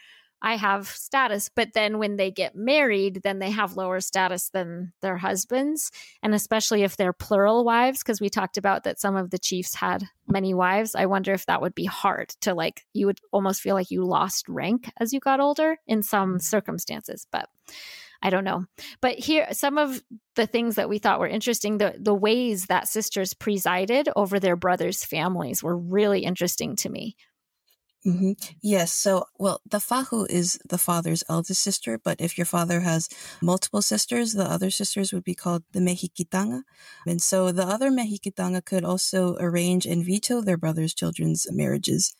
I 0.40 0.55
have 0.57 0.87
status." 0.87 1.51
But 1.53 1.72
then 1.74 1.98
when 1.98 2.16
they 2.16 2.31
get 2.31 2.55
married, 2.55 3.22
then 3.24 3.40
they 3.40 3.51
have 3.51 3.77
lower 3.77 4.01
status 4.01 4.51
than 4.51 4.92
their 5.03 5.16
husbands, 5.16 5.90
and 6.22 6.33
especially 6.33 6.85
if 6.85 6.96
they're 6.96 7.12
plural 7.12 7.64
wives 7.64 8.05
because 8.05 8.20
we 8.20 8.31
talked 8.31 8.57
about 8.57 8.85
that 8.85 9.01
some 9.01 9.16
of 9.16 9.31
the 9.31 9.38
chiefs 9.38 9.74
had 9.74 10.05
many 10.29 10.55
wives. 10.55 10.94
I 10.94 11.07
wonder 11.07 11.33
if 11.33 11.44
that 11.46 11.61
would 11.61 11.74
be 11.74 11.87
hard 11.87 12.29
to 12.42 12.55
like 12.55 12.87
you 12.94 13.07
would 13.07 13.18
almost 13.33 13.62
feel 13.62 13.74
like 13.74 13.90
you 13.90 14.05
lost 14.05 14.48
rank 14.48 14.92
as 15.01 15.12
you 15.12 15.18
got 15.18 15.40
older 15.40 15.79
in 15.88 16.05
some 16.05 16.38
circumstances, 16.38 17.27
but 17.33 17.48
I 18.21 18.31
don't 18.31 18.45
know. 18.45 18.65
But 19.01 19.19
here, 19.19 19.47
some 19.53 19.79
of 19.79 20.03
the 20.35 20.47
things 20.47 20.75
that 20.75 20.89
we 20.89 20.99
thought 20.99 21.21
were 21.21 21.29
interesting, 21.29 21.79
the, 21.79 21.95
the 21.99 22.15
ways 22.15 22.67
that 22.67 22.89
sisters 22.89 23.33
presided 23.33 24.09
over 24.17 24.41
their 24.41 24.57
brothers' 24.57 25.05
families 25.05 25.63
were 25.63 25.77
really 25.77 26.25
interesting 26.25 26.75
to 26.77 26.89
me. 26.89 27.17
Mm-hmm. 28.07 28.33
Yes. 28.63 28.93
So, 28.93 29.25
well, 29.39 29.61
the 29.69 29.79
fahu 29.79 30.29
is 30.31 30.59
the 30.69 30.79
father's 30.79 31.25
eldest 31.29 31.63
sister, 31.63 31.99
but 31.99 32.21
if 32.21 32.39
your 32.39 32.45
father 32.45 32.81
has 32.81 33.09
multiple 33.43 33.83
sisters, 33.83 34.33
the 34.33 34.45
other 34.45 34.71
sisters 34.71 35.13
would 35.13 35.25
be 35.25 35.35
called 35.35 35.65
the 35.73 35.81
mehikitanga. 35.81 36.63
And 37.07 37.21
so 37.21 37.51
the 37.51 37.67
other 37.67 37.91
mehikitanga 37.91 38.65
could 38.65 38.85
also 38.85 39.37
arrange 39.41 39.85
and 39.85 40.05
veto 40.05 40.41
their 40.41 40.57
brother's 40.57 40.95
children's 40.95 41.47
marriages. 41.51 42.15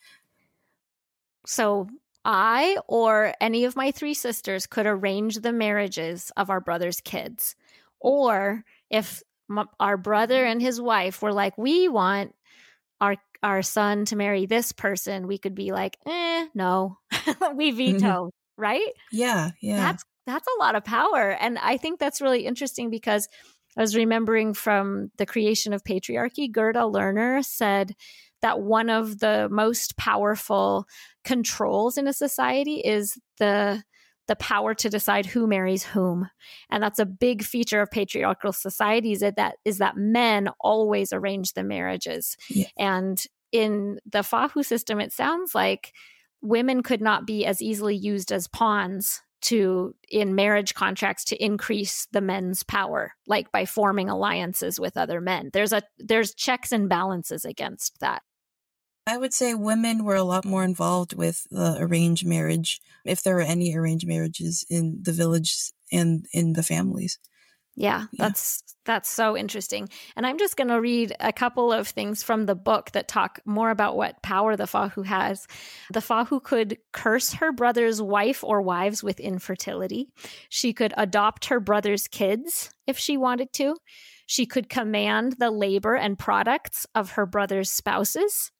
So 1.47 1.89
I 2.31 2.77
or 2.87 3.33
any 3.41 3.65
of 3.65 3.75
my 3.75 3.91
three 3.91 4.13
sisters 4.13 4.67
could 4.67 4.85
arrange 4.87 5.37
the 5.37 5.53
marriages 5.53 6.31
of 6.37 6.51
our 6.51 6.61
brother's 6.61 7.01
kids. 7.01 7.57
Or 8.01 8.65
if 8.91 9.23
m- 9.51 9.65
our 9.81 9.97
brother 9.97 10.45
and 10.45 10.61
his 10.61 10.79
wife 10.79 11.23
were 11.23 11.33
like, 11.33 11.57
we 11.57 11.89
want 11.89 12.35
our 13.01 13.17
our 13.43 13.63
son 13.63 14.05
to 14.07 14.17
marry 14.17 14.45
this 14.45 14.73
person, 14.73 15.27
we 15.27 15.39
could 15.39 15.55
be 15.55 15.73
like, 15.73 15.97
eh, 16.05 16.47
no, 16.55 16.99
we 17.55 17.71
veto, 17.71 17.97
mm-hmm. 17.99 18.63
right? 18.63 18.93
Yeah, 19.11 19.53
yeah. 19.63 19.79
That's 19.79 20.05
that's 20.27 20.49
a 20.49 20.61
lot 20.61 20.75
of 20.75 20.85
power, 20.85 21.31
and 21.31 21.59
I 21.59 21.79
think 21.79 21.99
that's 21.99 22.21
really 22.21 22.45
interesting 22.45 22.91
because 22.91 23.27
I 23.77 23.81
was 23.81 23.97
remembering 23.97 24.53
from 24.53 25.13
the 25.17 25.25
creation 25.25 25.73
of 25.73 25.85
patriarchy, 25.85 26.51
Gerda 26.51 26.81
Lerner 26.81 27.43
said 27.45 27.95
that 28.43 28.61
one 28.61 28.91
of 28.91 29.19
the 29.19 29.49
most 29.51 29.97
powerful 29.97 30.87
controls 31.25 31.99
in 31.99 32.07
a 32.07 32.13
society 32.13 32.81
is 32.81 33.19
the 33.39 33.83
the 34.29 34.37
power 34.37 34.75
to 34.75 34.91
decide 34.91 35.25
who 35.25 35.47
marries 35.47 35.83
whom. 35.83 36.29
And 36.71 36.83
that's 36.83 36.99
a 36.99 37.07
big 37.07 37.43
feature 37.43 37.81
of 37.81 37.91
patriarchal 37.91 38.53
societies 38.53 39.21
that, 39.21 39.37
that 39.37 39.57
is 39.65 39.79
that 39.79 39.97
men 39.97 40.51
always 40.61 41.15
arrange 41.15 41.55
the 41.55 41.65
marriages. 41.65 42.37
Yeah. 42.51 42.67
and 42.77 43.25
in 43.51 43.99
the 44.05 44.19
fahu 44.19 44.63
system 44.63 45.01
it 45.01 45.11
sounds 45.11 45.55
like 45.55 45.95
women 46.43 46.83
could 46.83 47.01
not 47.01 47.27
be 47.27 47.47
as 47.47 47.63
easily 47.63 47.97
used 47.97 48.31
as 48.31 48.47
pawns 48.47 49.23
to 49.41 49.95
in 50.09 50.35
marriage 50.35 50.75
contracts 50.75 51.25
to 51.25 51.45
increase 51.45 52.07
the 52.13 52.21
men's 52.21 52.63
power 52.63 53.15
like 53.27 53.51
by 53.53 53.65
forming 53.65 54.09
alliances 54.09 54.79
with 54.81 54.97
other 54.97 55.21
men 55.21 55.51
there's 55.53 55.73
a 55.73 55.83
there's 55.99 56.35
checks 56.35 56.73
and 56.73 56.89
balances 56.89 57.45
against 57.45 58.01
that 58.01 58.23
I 59.09 59.17
would 59.17 59.33
say 59.33 59.55
women 59.55 60.05
were 60.05 60.17
a 60.17 60.23
lot 60.23 60.45
more 60.45 60.63
involved 60.63 61.15
with 61.15 61.47
the 61.51 61.79
arranged 61.81 62.27
marriage, 62.27 62.79
if 63.07 63.23
there 63.23 63.37
were 63.37 63.41
any 63.41 63.75
arranged 63.75 64.07
marriages 64.07 64.67
in 64.69 64.99
the 65.03 65.13
village 65.13 65.73
and 65.91 66.27
in 66.35 66.53
the 66.53 66.63
families. 66.63 67.19
Yeah, 67.79 68.07
that's 68.13 68.65
yeah. 68.67 68.73
that's 68.87 69.09
so 69.09 69.37
interesting. 69.37 69.89
And 70.17 70.27
I'm 70.27 70.37
just 70.37 70.57
going 70.57 70.67
to 70.67 70.81
read 70.81 71.15
a 71.21 71.33
couple 71.33 71.73
of 71.73 71.87
things 71.87 72.25
from 72.25 72.45
the 72.45 72.57
book 72.57 72.91
that 72.91 73.07
talk 73.07 73.39
more 73.45 73.71
about 73.71 73.97
what 73.97 74.21
power 74.21 74.57
the 74.57 74.65
Fahu 74.65 75.07
has. 75.07 75.47
The 75.93 76.01
Fahu 76.01 76.43
could 76.43 76.79
curse 76.93 77.35
her 77.35 77.53
brother's 77.53 78.03
wife 78.03 78.43
or 78.43 78.61
wives 78.63 79.05
with 79.05 79.21
infertility. 79.21 80.09
She 80.49 80.73
could 80.73 80.93
adopt 80.97 81.47
her 81.47 81.61
brother's 81.61 82.09
kids 82.09 82.71
if 82.89 82.99
she 82.99 83.17
wanted 83.17 83.53
to. 83.55 83.77
She 84.27 84.45
could 84.45 84.69
command 84.69 85.37
the 85.39 85.53
labor 85.53 85.95
and 85.95 86.19
products 86.19 86.85
of 86.97 87.13
her 87.13 87.27
brother's 87.27 87.71
spouses. 87.71 88.51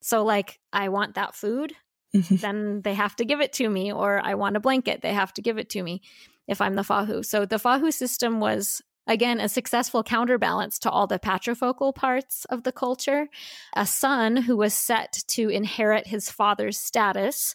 So, 0.00 0.22
like, 0.22 0.60
I 0.72 0.90
want 0.90 1.16
that 1.16 1.34
food, 1.34 1.74
mm-hmm. 2.14 2.36
then 2.36 2.82
they 2.82 2.94
have 2.94 3.16
to 3.16 3.24
give 3.24 3.40
it 3.40 3.52
to 3.54 3.68
me, 3.68 3.92
or 3.92 4.24
I 4.24 4.34
want 4.34 4.56
a 4.56 4.60
blanket, 4.60 5.02
they 5.02 5.12
have 5.12 5.32
to 5.34 5.42
give 5.42 5.58
it 5.58 5.70
to 5.70 5.82
me 5.82 6.02
if 6.50 6.60
I'm 6.60 6.74
the 6.74 6.82
Fahu. 6.82 7.24
So, 7.24 7.46
the 7.46 7.56
Fahu 7.56 7.92
system 7.92 8.40
was, 8.40 8.82
again, 9.06 9.40
a 9.40 9.48
successful 9.48 10.02
counterbalance 10.02 10.78
to 10.80 10.90
all 10.90 11.06
the 11.06 11.20
patrifocal 11.20 11.94
parts 11.94 12.44
of 12.46 12.64
the 12.64 12.72
culture. 12.72 13.28
A 13.74 13.86
son 13.86 14.36
who 14.36 14.56
was 14.56 14.74
set 14.74 15.22
to 15.28 15.48
inherit 15.48 16.08
his 16.08 16.28
father's 16.28 16.76
status 16.76 17.54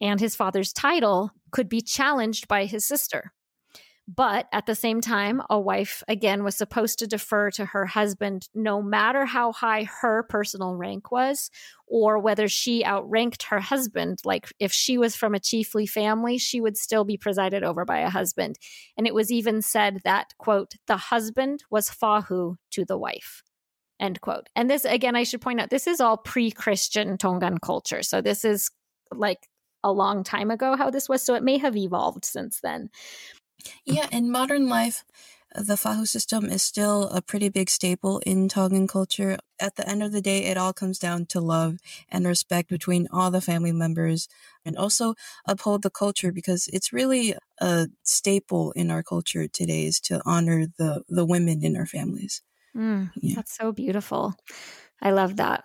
and 0.00 0.20
his 0.20 0.36
father's 0.36 0.72
title 0.72 1.32
could 1.50 1.68
be 1.68 1.80
challenged 1.80 2.46
by 2.46 2.66
his 2.66 2.84
sister. 2.84 3.32
But 4.08 4.46
at 4.52 4.66
the 4.66 4.76
same 4.76 5.00
time, 5.00 5.42
a 5.50 5.58
wife, 5.58 6.04
again, 6.06 6.44
was 6.44 6.54
supposed 6.54 7.00
to 7.00 7.08
defer 7.08 7.50
to 7.52 7.64
her 7.64 7.86
husband 7.86 8.48
no 8.54 8.80
matter 8.80 9.24
how 9.24 9.50
high 9.50 9.82
her 10.00 10.22
personal 10.22 10.76
rank 10.76 11.10
was, 11.10 11.50
or 11.88 12.18
whether 12.20 12.46
she 12.46 12.84
outranked 12.84 13.44
her 13.44 13.58
husband. 13.58 14.20
Like 14.24 14.52
if 14.60 14.72
she 14.72 14.96
was 14.96 15.16
from 15.16 15.34
a 15.34 15.40
chiefly 15.40 15.86
family, 15.86 16.38
she 16.38 16.60
would 16.60 16.76
still 16.76 17.04
be 17.04 17.16
presided 17.16 17.64
over 17.64 17.84
by 17.84 17.98
a 17.98 18.10
husband. 18.10 18.58
And 18.96 19.08
it 19.08 19.14
was 19.14 19.32
even 19.32 19.60
said 19.60 20.00
that, 20.04 20.34
quote, 20.38 20.74
the 20.86 20.96
husband 20.96 21.64
was 21.68 21.90
fahu 21.90 22.56
to 22.72 22.84
the 22.84 22.98
wife. 22.98 23.42
End 23.98 24.20
quote. 24.20 24.48
And 24.54 24.70
this, 24.70 24.84
again, 24.84 25.16
I 25.16 25.24
should 25.24 25.40
point 25.40 25.60
out, 25.60 25.70
this 25.70 25.88
is 25.88 26.00
all 26.00 26.16
pre 26.16 26.52
Christian 26.52 27.18
Tongan 27.18 27.58
culture. 27.58 28.04
So 28.04 28.20
this 28.20 28.44
is 28.44 28.70
like 29.12 29.48
a 29.82 29.90
long 29.90 30.22
time 30.22 30.50
ago 30.50 30.76
how 30.76 30.90
this 30.90 31.08
was. 31.08 31.22
So 31.22 31.34
it 31.34 31.42
may 31.42 31.58
have 31.58 31.76
evolved 31.76 32.24
since 32.24 32.60
then. 32.60 32.90
Yeah, 33.84 34.08
in 34.12 34.30
modern 34.30 34.68
life, 34.68 35.04
the 35.54 35.74
Fahu 35.74 36.06
system 36.06 36.46
is 36.46 36.62
still 36.62 37.08
a 37.08 37.22
pretty 37.22 37.48
big 37.48 37.70
staple 37.70 38.18
in 38.26 38.48
Tongan 38.48 38.86
culture. 38.86 39.38
at 39.58 39.76
the 39.76 39.88
end 39.88 40.02
of 40.02 40.12
the 40.12 40.20
day, 40.20 40.44
it 40.44 40.58
all 40.58 40.74
comes 40.74 40.98
down 40.98 41.24
to 41.24 41.40
love 41.40 41.78
and 42.10 42.26
respect 42.26 42.68
between 42.68 43.08
all 43.10 43.30
the 43.30 43.40
family 43.40 43.72
members 43.72 44.28
and 44.66 44.76
also 44.76 45.14
uphold 45.46 45.82
the 45.82 45.88
culture 45.90 46.30
because 46.30 46.68
it's 46.74 46.92
really 46.92 47.34
a 47.58 47.88
staple 48.02 48.72
in 48.72 48.90
our 48.90 49.02
culture 49.02 49.48
today 49.48 49.86
is 49.86 49.98
to 50.00 50.20
honor 50.26 50.66
the, 50.78 51.02
the 51.08 51.24
women 51.24 51.64
in 51.64 51.74
our 51.74 51.86
families. 51.86 52.42
Mm, 52.76 53.12
yeah. 53.16 53.36
That's 53.36 53.56
so 53.56 53.72
beautiful. 53.72 54.34
I 55.00 55.10
love 55.12 55.36
that. 55.36 55.64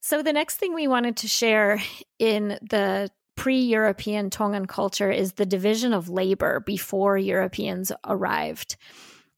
So, 0.00 0.22
the 0.22 0.32
next 0.32 0.56
thing 0.56 0.74
we 0.74 0.88
wanted 0.88 1.18
to 1.18 1.28
share 1.28 1.82
in 2.18 2.58
the 2.62 3.10
pre 3.38 3.60
European 3.60 4.30
Tongan 4.30 4.66
culture 4.66 5.10
is 5.10 5.34
the 5.34 5.46
division 5.46 5.92
of 5.94 6.08
labor 6.08 6.60
before 6.60 7.16
Europeans 7.16 7.92
arrived. 8.04 8.76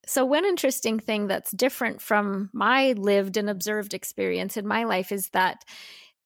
So, 0.06 0.24
one 0.24 0.46
interesting 0.46 0.98
thing 0.98 1.26
that's 1.26 1.50
different 1.50 2.00
from 2.00 2.48
my 2.54 2.92
lived 2.92 3.36
and 3.36 3.50
observed 3.50 3.92
experience 3.92 4.56
in 4.56 4.66
my 4.66 4.84
life 4.84 5.12
is 5.12 5.28
that 5.34 5.64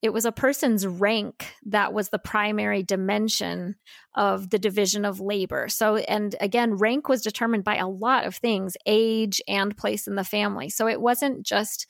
it 0.03 0.13
was 0.13 0.25
a 0.25 0.33
person's 0.33 0.87
rank 0.87 1.49
that 1.67 1.93
was 1.93 2.11
the 2.11 2.19
primary 2.19 2.85
dimension 2.85 3.75
of 4.15 4.51
the 4.51 4.59
division 4.59 5.05
of 5.05 5.19
labor. 5.19 5.69
So, 5.69 5.97
and 5.97 6.37
again, 6.41 6.75
rank 6.75 7.09
was 7.09 7.23
determined 7.23 7.65
by 7.65 7.77
a 7.77 7.89
lot 7.89 8.25
of 8.25 8.37
things 8.37 8.77
age 8.87 9.43
and 9.49 9.77
place 9.77 10.07
in 10.07 10.15
the 10.15 10.23
family. 10.23 10.71
So, 10.71 10.87
it 10.87 11.01
wasn't 11.01 11.45
just 11.45 11.89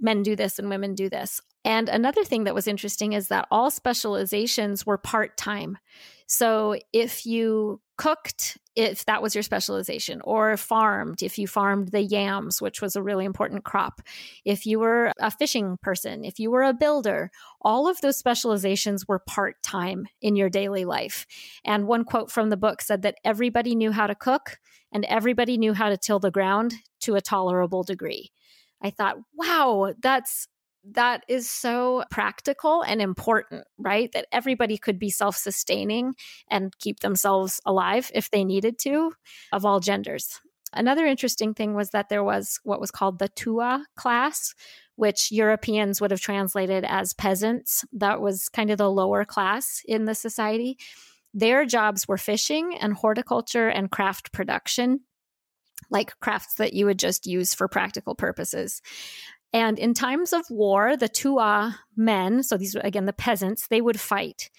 men 0.00 0.22
do 0.22 0.36
this 0.36 0.60
and 0.60 0.70
women 0.70 0.94
do 0.94 1.08
this. 1.08 1.40
And 1.64 1.88
another 1.88 2.24
thing 2.24 2.44
that 2.44 2.54
was 2.54 2.68
interesting 2.68 3.14
is 3.14 3.28
that 3.28 3.48
all 3.50 3.70
specializations 3.70 4.84
were 4.84 4.98
part 4.98 5.36
time. 5.36 5.78
So 6.26 6.76
if 6.92 7.26
you 7.26 7.80
cooked, 7.96 8.58
if 8.76 9.04
that 9.04 9.22
was 9.22 9.34
your 9.34 9.42
specialization, 9.42 10.20
or 10.24 10.56
farmed, 10.56 11.22
if 11.22 11.38
you 11.38 11.46
farmed 11.46 11.88
the 11.88 12.02
yams, 12.02 12.60
which 12.60 12.82
was 12.82 12.96
a 12.96 13.02
really 13.02 13.24
important 13.24 13.64
crop, 13.64 14.00
if 14.44 14.66
you 14.66 14.78
were 14.78 15.12
a 15.20 15.30
fishing 15.30 15.78
person, 15.80 16.24
if 16.24 16.38
you 16.38 16.50
were 16.50 16.64
a 16.64 16.74
builder, 16.74 17.30
all 17.60 17.86
of 17.88 18.00
those 18.00 18.16
specializations 18.16 19.06
were 19.06 19.18
part 19.18 19.62
time 19.62 20.06
in 20.20 20.34
your 20.34 20.50
daily 20.50 20.84
life. 20.84 21.26
And 21.64 21.86
one 21.86 22.04
quote 22.04 22.30
from 22.30 22.50
the 22.50 22.56
book 22.56 22.82
said 22.82 23.02
that 23.02 23.18
everybody 23.24 23.74
knew 23.74 23.92
how 23.92 24.06
to 24.06 24.14
cook 24.14 24.58
and 24.92 25.04
everybody 25.04 25.56
knew 25.56 25.72
how 25.72 25.88
to 25.88 25.96
till 25.96 26.18
the 26.18 26.30
ground 26.30 26.74
to 27.00 27.14
a 27.14 27.20
tolerable 27.20 27.84
degree. 27.84 28.32
I 28.82 28.90
thought, 28.90 29.16
wow, 29.34 29.94
that's 30.02 30.48
that 30.92 31.24
is 31.28 31.50
so 31.50 32.04
practical 32.10 32.82
and 32.82 33.00
important, 33.00 33.64
right? 33.78 34.10
That 34.12 34.26
everybody 34.32 34.78
could 34.78 34.98
be 34.98 35.10
self 35.10 35.36
sustaining 35.36 36.14
and 36.48 36.76
keep 36.78 37.00
themselves 37.00 37.60
alive 37.64 38.10
if 38.14 38.30
they 38.30 38.44
needed 38.44 38.78
to, 38.80 39.12
of 39.52 39.64
all 39.64 39.80
genders. 39.80 40.40
Another 40.72 41.06
interesting 41.06 41.54
thing 41.54 41.74
was 41.74 41.90
that 41.90 42.08
there 42.08 42.24
was 42.24 42.60
what 42.64 42.80
was 42.80 42.90
called 42.90 43.18
the 43.18 43.28
Tua 43.28 43.86
class, 43.96 44.54
which 44.96 45.30
Europeans 45.30 46.00
would 46.00 46.10
have 46.10 46.20
translated 46.20 46.84
as 46.86 47.14
peasants. 47.14 47.84
That 47.92 48.20
was 48.20 48.48
kind 48.48 48.70
of 48.70 48.78
the 48.78 48.90
lower 48.90 49.24
class 49.24 49.82
in 49.86 50.04
the 50.04 50.14
society. 50.14 50.76
Their 51.32 51.64
jobs 51.64 52.06
were 52.06 52.18
fishing 52.18 52.76
and 52.80 52.92
horticulture 52.92 53.68
and 53.68 53.90
craft 53.90 54.32
production 54.32 55.00
like 55.90 56.18
crafts 56.20 56.54
that 56.54 56.72
you 56.72 56.86
would 56.86 56.98
just 56.98 57.26
use 57.26 57.54
for 57.54 57.68
practical 57.68 58.14
purposes. 58.14 58.80
And 59.54 59.78
in 59.78 59.94
times 59.94 60.32
of 60.32 60.50
war, 60.50 60.96
the 60.96 61.08
Tua 61.08 61.78
men, 61.96 62.42
so 62.42 62.56
these 62.56 62.74
were 62.74 62.80
again 62.82 63.06
the 63.06 63.12
peasants, 63.12 63.68
they 63.68 63.80
would 63.80 64.00
fight. 64.00 64.50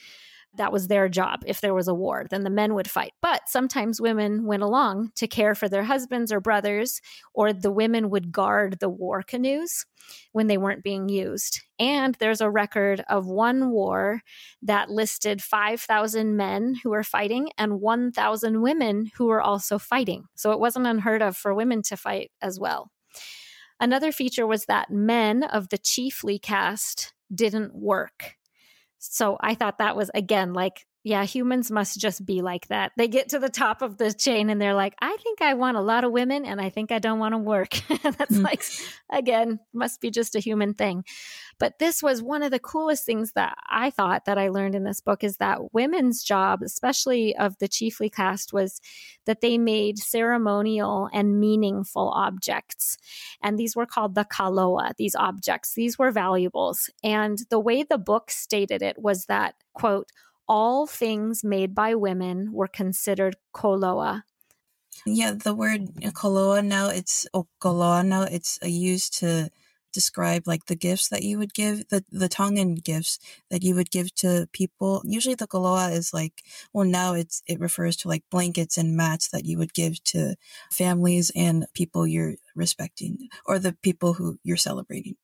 That 0.58 0.72
was 0.72 0.88
their 0.88 1.10
job. 1.10 1.44
If 1.46 1.60
there 1.60 1.74
was 1.74 1.90
a 1.90 1.94
war, 1.94 2.28
then 2.30 2.46
the 2.46 2.50
men 2.50 2.76
would 2.76 2.90
fight. 2.90 3.12
But 3.22 3.50
sometimes 3.50 4.00
women 4.00 4.46
went 4.46 4.64
along 4.64 5.12
to 5.16 5.28
care 5.28 5.54
for 5.54 5.68
their 5.68 5.84
husbands 5.84 6.32
or 6.32 6.40
brothers, 6.40 7.02
or 7.34 7.52
the 7.52 7.72
women 7.72 8.10
would 8.10 8.32
guard 8.32 8.78
the 8.80 8.88
war 8.88 9.22
canoes 9.22 9.86
when 10.32 10.48
they 10.48 10.58
weren't 10.58 10.82
being 10.82 11.10
used. 11.10 11.60
And 11.78 12.16
there's 12.16 12.40
a 12.40 12.50
record 12.50 13.04
of 13.10 13.28
one 13.28 13.72
war 13.72 14.22
that 14.62 14.90
listed 14.90 15.44
5,000 15.44 16.38
men 16.38 16.76
who 16.82 16.92
were 16.92 17.04
fighting 17.04 17.50
and 17.58 17.82
1,000 17.82 18.62
women 18.62 19.12
who 19.18 19.26
were 19.26 19.42
also 19.42 19.78
fighting. 19.78 20.24
So 20.36 20.52
it 20.52 20.60
wasn't 20.62 20.88
unheard 20.88 21.22
of 21.22 21.36
for 21.36 21.54
women 21.54 21.82
to 21.82 21.98
fight 21.98 22.32
as 22.42 22.58
well. 22.58 22.92
Another 23.80 24.12
feature 24.12 24.48
was 24.48 24.66
that 24.66 24.90
men 24.90 25.44
of 25.44 25.70
the 25.70 25.78
chiefly 25.78 26.40
caste 26.40 27.14
didn't 27.34 27.76
work. 27.76 28.36
So 29.00 29.38
I 29.42 29.56
thought 29.56 29.78
that 29.78 29.96
was 29.96 30.10
again 30.14 30.54
like 30.54 30.86
yeah, 31.06 31.24
humans 31.24 31.70
must 31.70 32.00
just 32.00 32.26
be 32.26 32.42
like 32.42 32.68
that. 32.70 32.92
They 32.98 33.08
get 33.08 33.30
to 33.30 33.38
the 33.38 33.48
top 33.48 33.84
of 33.84 33.98
the 33.98 34.12
chain 34.12 34.50
and 34.50 34.60
they're 34.60 34.74
like, 34.74 34.96
I 35.00 35.16
think 35.22 35.40
I 35.40 35.54
want 35.54 35.78
a 35.78 35.82
lot 35.82 36.04
of 36.04 36.12
women 36.12 36.46
and 36.46 36.60
I 36.60 36.72
think 36.72 36.92
I 36.92 36.98
don't 36.98 37.20
want 37.20 37.34
to 37.34 37.38
work. 37.38 37.74
That's 38.02 38.36
mm. 38.36 38.44
like, 38.44 38.64
again, 39.12 39.60
must 39.72 40.02
be 40.02 40.10
just 40.10 40.36
a 40.36 40.40
human 40.40 40.74
thing. 40.74 41.06
But 41.60 41.78
this 41.78 42.02
was 42.02 42.24
one 42.24 42.42
of 42.42 42.50
the 42.50 42.58
coolest 42.58 43.06
things 43.06 43.34
that 43.34 43.56
I 43.70 43.92
thought 43.92 44.26
that 44.26 44.40
I 44.40 44.50
learned 44.50 44.74
in 44.74 44.84
this 44.84 45.00
book 45.00 45.24
is 45.24 45.38
that 45.38 45.76
women's 45.76 46.24
job, 46.24 46.64
especially 46.64 47.36
of 47.36 47.56
the 47.60 47.68
chiefly 47.68 48.10
caste, 48.10 48.52
was 48.52 48.82
that 49.28 49.42
they 49.42 49.60
made 49.60 50.00
ceremonial 50.00 51.08
and 51.14 51.40
meaningful 51.40 52.10
objects. 52.16 52.98
And 53.44 53.60
these 53.60 53.76
were 53.76 53.86
called 53.86 54.16
the 54.16 54.26
koloa, 54.26 54.94
these 54.98 55.16
objects. 55.16 55.76
These 55.76 56.00
were 56.00 56.10
valuables. 56.10 56.90
And 57.04 57.38
the 57.52 57.60
way 57.60 57.84
the 57.84 58.00
book 58.00 58.32
stated 58.32 58.82
it 58.82 58.98
was 58.98 59.28
that, 59.28 59.54
quote, 59.76 60.10
all 60.48 60.88
things 60.88 61.44
made 61.44 61.74
by 61.74 61.96
women 61.96 62.52
were 62.52 62.68
considered 62.68 63.36
koloa. 63.54 64.24
Yeah, 65.06 65.32
the 65.32 65.54
word 65.54 65.94
koloa 66.14 66.66
now 66.66 66.88
it's 66.90 67.28
okoloa 67.34 68.06
now 68.06 68.24
it's 68.24 68.60
uh, 68.64 68.68
used 68.68 69.18
to 69.20 69.50
describe 69.92 70.44
like 70.46 70.66
the 70.66 70.76
gifts 70.76 71.08
that 71.10 71.24
you 71.24 71.38
would 71.38 71.54
give 71.54 71.88
the 71.90 72.04
the 72.12 72.30
Tongan 72.30 72.76
gifts 72.76 73.20
that 73.50 73.64
you 73.64 73.76
would 73.76 73.92
give 73.92 74.14
to 74.16 74.48
people. 74.52 75.02
Usually 75.06 75.36
the 75.36 75.48
koloa 75.48 75.92
is 75.92 76.14
like 76.14 76.44
well 76.74 76.86
now 76.86 77.14
it's 77.14 77.44
it 77.48 77.60
refers 77.60 77.96
to 77.98 78.08
like 78.08 78.24
blankets 78.32 78.78
and 78.78 78.96
mats 78.96 79.30
that 79.30 79.46
you 79.46 79.58
would 79.58 79.74
give 79.74 80.04
to 80.06 80.36
families 80.72 81.32
and 81.36 81.66
people 81.74 82.08
you're 82.08 82.36
respecting 82.56 83.30
or 83.46 83.60
the 83.60 83.74
people 83.82 84.14
who 84.14 84.40
you're 84.44 84.58
celebrating. 84.58 85.16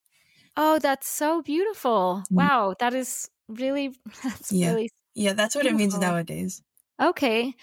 Oh, 0.58 0.80
that's 0.80 1.08
so 1.08 1.42
beautiful. 1.42 2.24
Mm-hmm. 2.26 2.36
Wow, 2.36 2.76
that 2.80 2.94
is 2.94 3.30
really 3.48 3.96
that's 4.24 4.52
yeah. 4.52 4.72
really 4.72 4.90
yeah, 5.14 5.34
that's 5.34 5.56
what 5.56 5.64
Beautiful. 5.64 5.80
it 5.80 5.84
means 5.84 5.98
nowadays. 6.00 6.64
Okay. 7.02 7.54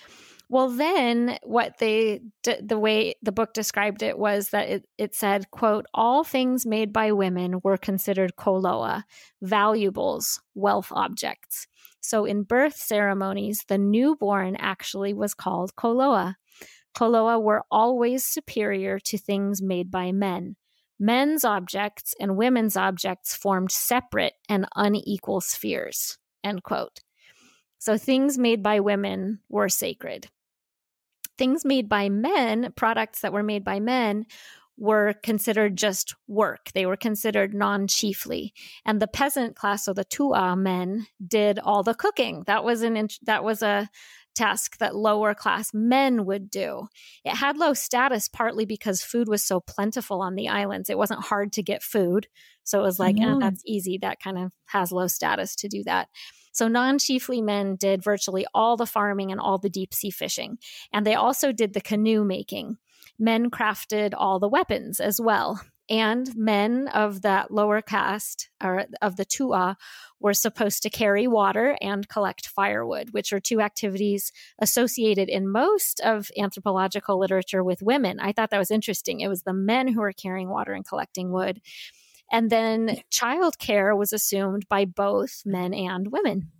Well, 0.51 0.71
then 0.71 1.39
what 1.43 1.77
they, 1.79 2.21
the 2.43 2.79
way 2.79 3.15
the 3.23 3.33
book 3.33 3.53
described 3.53 4.03
it 4.03 4.19
was 4.19 4.49
that 4.51 4.69
it, 4.69 4.89
it 4.97 5.15
said, 5.15 5.51
quote, 5.51 5.85
all 5.93 6.25
things 6.25 6.65
made 6.65 6.91
by 6.91 7.13
women 7.13 7.61
were 7.63 7.77
considered 7.77 8.33
koloa, 8.39 9.03
valuables, 9.43 10.41
wealth 10.55 10.89
objects. 10.91 11.67
So 12.01 12.25
in 12.25 12.45
birth 12.45 12.77
ceremonies, 12.77 13.65
the 13.69 13.77
newborn 13.77 14.57
actually 14.57 15.13
was 15.13 15.35
called 15.35 15.77
koloa. 15.77 16.37
Koloa 16.97 17.43
were 17.43 17.65
always 17.71 18.25
superior 18.25 18.99
to 19.01 19.19
things 19.19 19.61
made 19.61 19.91
by 19.91 20.13
men. 20.13 20.57
Men's 20.99 21.45
objects 21.45 22.15
and 22.19 22.37
women's 22.37 22.77
objects 22.77 23.37
formed 23.37 23.71
separate 23.71 24.33
and 24.49 24.67
unequal 24.75 25.43
spheres, 25.43 26.17
end 26.43 26.63
quote. 26.63 27.01
So 27.79 27.97
things 27.97 28.39
made 28.39 28.63
by 28.63 28.81
women 28.81 29.41
were 29.49 29.69
sacred. 29.69 30.29
Things 31.37 31.65
made 31.65 31.89
by 31.89 32.09
men, 32.09 32.73
products 32.77 33.21
that 33.21 33.33
were 33.33 33.45
made 33.45 33.65
by 33.65 33.79
men, 33.79 34.27
were 34.77 35.15
considered 35.23 35.77
just 35.77 36.15
work. 36.27 36.71
They 36.73 36.87
were 36.87 36.97
considered 36.97 37.55
non 37.55 37.87
chiefly. 37.87 38.53
And 38.85 39.01
the 39.01 39.09
peasant 39.09 39.57
class, 39.57 39.85
so 39.85 39.93
the 39.93 40.05
Tua 40.05 40.57
men, 40.57 41.07
did 41.25 41.59
all 41.59 41.83
the 41.83 41.95
cooking. 41.95 42.45
That 42.47 42.65
was 42.65 42.83
an 42.83 43.09
that 43.23 43.45
was 43.45 43.63
a 43.63 43.91
task 44.39 44.79
that 44.79 44.95
lower 44.95 45.35
class 45.35 45.75
men 45.75 46.25
would 46.25 46.51
do. 46.51 46.89
It 47.25 47.35
had 47.35 47.59
low 47.59 47.75
status 47.75 48.29
partly 48.29 48.65
because 48.65 49.03
food 49.03 49.29
was 49.29 49.45
so 49.45 49.61
plentiful 49.61 50.23
on 50.23 50.37
the 50.37 50.49
islands. 50.49 50.89
It 50.89 50.97
wasn't 50.99 51.25
hard 51.25 51.53
to 51.55 51.63
get 51.63 51.83
food. 51.83 52.29
So 52.65 52.79
it 52.81 52.83
was 52.83 52.99
like, 52.99 53.17
mm. 53.17 53.37
eh, 53.37 53.39
that's 53.41 53.63
easy. 53.67 53.99
That 53.99 54.21
kind 54.21 54.39
of 54.39 54.53
has 54.67 54.93
low 54.93 55.09
status 55.09 55.57
to 55.57 55.69
do 55.69 55.83
that. 55.85 56.09
So 56.53 56.69
non 56.69 56.99
chiefly 56.99 57.43
men 57.43 57.77
did 57.77 58.03
virtually 58.03 58.47
all 58.55 58.77
the 58.77 58.87
farming 58.87 59.33
and 59.33 59.41
all 59.41 59.59
the 59.59 59.71
deep 59.71 59.93
sea 59.93 60.11
fishing. 60.11 60.59
And 60.93 61.07
they 61.07 61.15
also 61.15 61.53
did 61.53 61.75
the 61.75 61.81
canoe 61.81 62.25
making. 62.25 62.79
Men 63.19 63.51
crafted 63.51 64.13
all 64.17 64.39
the 64.39 64.49
weapons 64.49 65.01
as 65.01 65.21
well. 65.21 65.61
And 65.91 66.37
men 66.37 66.89
of 66.89 67.23
that 67.23 67.51
lower 67.51 67.81
caste, 67.81 68.51
or 68.63 68.85
of 69.01 69.17
the 69.17 69.25
Tua, 69.25 69.79
were 70.21 70.35
supposed 70.35 70.83
to 70.83 70.91
carry 70.91 71.27
water 71.27 71.79
and 71.81 72.09
collect 72.09 72.47
firewood, 72.47 73.11
which 73.11 73.33
are 73.33 73.41
two 73.41 73.61
activities 73.61 74.31
associated 74.59 75.29
in 75.29 75.49
most 75.49 76.01
of 76.01 76.31
anthropological 76.37 77.19
literature 77.19 77.65
with 77.65 77.83
women. 77.83 78.21
I 78.21 78.33
thought 78.33 78.51
that 78.51 78.59
was 78.59 78.71
interesting. 78.71 79.21
It 79.21 79.29
was 79.29 79.43
the 79.43 79.55
men 79.55 79.89
who 79.89 80.01
were 80.01 80.13
carrying 80.13 80.51
water 80.51 80.73
and 80.73 80.87
collecting 80.87 81.31
wood. 81.31 81.61
And 82.31 82.51
then 82.51 83.01
childcare 83.11 83.97
was 83.97 84.13
assumed 84.13 84.69
by 84.69 84.85
both 84.85 85.43
men 85.47 85.73
and 85.73 86.13
women. 86.13 86.51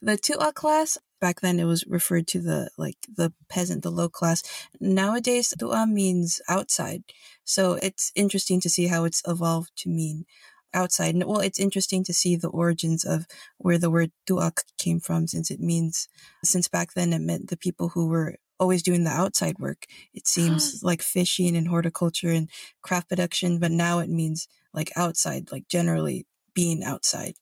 The 0.00 0.16
Tua 0.16 0.54
class, 0.54 0.96
back 1.20 1.40
then 1.40 1.60
it 1.60 1.64
was 1.64 1.84
referred 1.86 2.26
to 2.28 2.40
the 2.40 2.70
like 2.78 2.96
the 3.16 3.32
peasant, 3.48 3.82
the 3.82 3.90
low 3.90 4.08
class. 4.08 4.42
Nowadays, 4.80 5.54
tua 5.58 5.86
means 5.86 6.40
outside. 6.48 7.04
So 7.44 7.74
it's 7.82 8.12
interesting 8.14 8.60
to 8.60 8.70
see 8.70 8.86
how 8.86 9.04
it's 9.04 9.22
evolved 9.26 9.72
to 9.78 9.88
mean 9.88 10.24
outside. 10.72 11.14
And 11.14 11.24
well, 11.24 11.40
it's 11.40 11.60
interesting 11.60 12.04
to 12.04 12.14
see 12.14 12.36
the 12.36 12.48
origins 12.48 13.04
of 13.04 13.26
where 13.58 13.78
the 13.78 13.90
word 13.90 14.12
duak 14.26 14.62
came 14.78 15.00
from, 15.00 15.26
since 15.26 15.50
it 15.50 15.60
means, 15.60 16.08
since 16.44 16.68
back 16.68 16.94
then 16.94 17.12
it 17.12 17.20
meant 17.20 17.50
the 17.50 17.56
people 17.56 17.90
who 17.90 18.06
were 18.08 18.36
always 18.58 18.82
doing 18.82 19.04
the 19.04 19.10
outside 19.10 19.58
work. 19.58 19.86
It 20.14 20.26
seems 20.26 20.80
like 20.82 21.02
fishing 21.02 21.56
and 21.56 21.68
horticulture 21.68 22.30
and 22.30 22.48
craft 22.82 23.08
production, 23.08 23.58
but 23.58 23.72
now 23.72 23.98
it 23.98 24.10
means 24.10 24.48
like 24.72 24.92
outside, 24.96 25.50
like 25.50 25.66
generally 25.68 26.26
being 26.54 26.82
outside. 26.84 27.34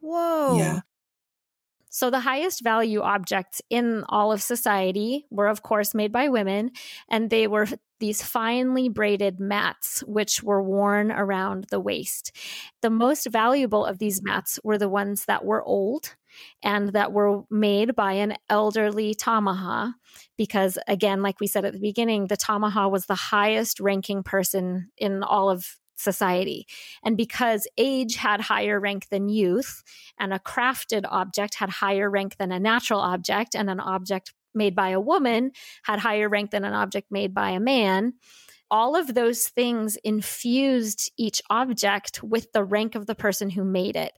Whoa. 0.00 0.56
Yeah. 0.58 0.80
So, 1.94 2.10
the 2.10 2.18
highest 2.18 2.64
value 2.64 3.02
objects 3.02 3.62
in 3.70 4.02
all 4.08 4.32
of 4.32 4.42
society 4.42 5.26
were, 5.30 5.46
of 5.46 5.62
course, 5.62 5.94
made 5.94 6.10
by 6.10 6.28
women, 6.28 6.72
and 7.08 7.30
they 7.30 7.46
were 7.46 7.68
these 8.00 8.20
finely 8.20 8.88
braided 8.88 9.38
mats, 9.38 10.02
which 10.04 10.42
were 10.42 10.60
worn 10.60 11.12
around 11.12 11.66
the 11.70 11.78
waist. 11.78 12.32
The 12.82 12.90
most 12.90 13.28
valuable 13.30 13.84
of 13.84 14.00
these 14.00 14.20
mats 14.24 14.58
were 14.64 14.76
the 14.76 14.88
ones 14.88 15.26
that 15.26 15.44
were 15.44 15.62
old 15.62 16.16
and 16.64 16.88
that 16.94 17.12
were 17.12 17.42
made 17.48 17.94
by 17.94 18.14
an 18.14 18.38
elderly 18.50 19.14
tamaha. 19.14 19.94
Because, 20.36 20.78
again, 20.88 21.22
like 21.22 21.38
we 21.38 21.46
said 21.46 21.64
at 21.64 21.74
the 21.74 21.78
beginning, 21.78 22.26
the 22.26 22.36
tamaha 22.36 22.90
was 22.90 23.06
the 23.06 23.14
highest 23.14 23.78
ranking 23.78 24.24
person 24.24 24.90
in 24.98 25.22
all 25.22 25.48
of 25.48 25.78
society. 25.96 26.66
And 27.02 27.16
because 27.16 27.66
age 27.78 28.16
had 28.16 28.40
higher 28.40 28.78
rank 28.80 29.08
than 29.08 29.28
youth, 29.28 29.82
and 30.18 30.32
a 30.32 30.38
crafted 30.38 31.04
object 31.08 31.56
had 31.56 31.70
higher 31.70 32.10
rank 32.10 32.36
than 32.36 32.52
a 32.52 32.60
natural 32.60 33.00
object, 33.00 33.54
and 33.54 33.70
an 33.70 33.80
object 33.80 34.32
made 34.54 34.74
by 34.74 34.90
a 34.90 35.00
woman 35.00 35.50
had 35.82 35.98
higher 35.98 36.28
rank 36.28 36.50
than 36.50 36.64
an 36.64 36.72
object 36.72 37.10
made 37.10 37.34
by 37.34 37.50
a 37.50 37.60
man, 37.60 38.14
all 38.70 38.96
of 38.96 39.14
those 39.14 39.48
things 39.48 39.96
infused 40.04 41.12
each 41.16 41.42
object 41.50 42.22
with 42.22 42.52
the 42.52 42.64
rank 42.64 42.94
of 42.94 43.06
the 43.06 43.14
person 43.14 43.50
who 43.50 43.64
made 43.64 43.96
it. 43.96 44.12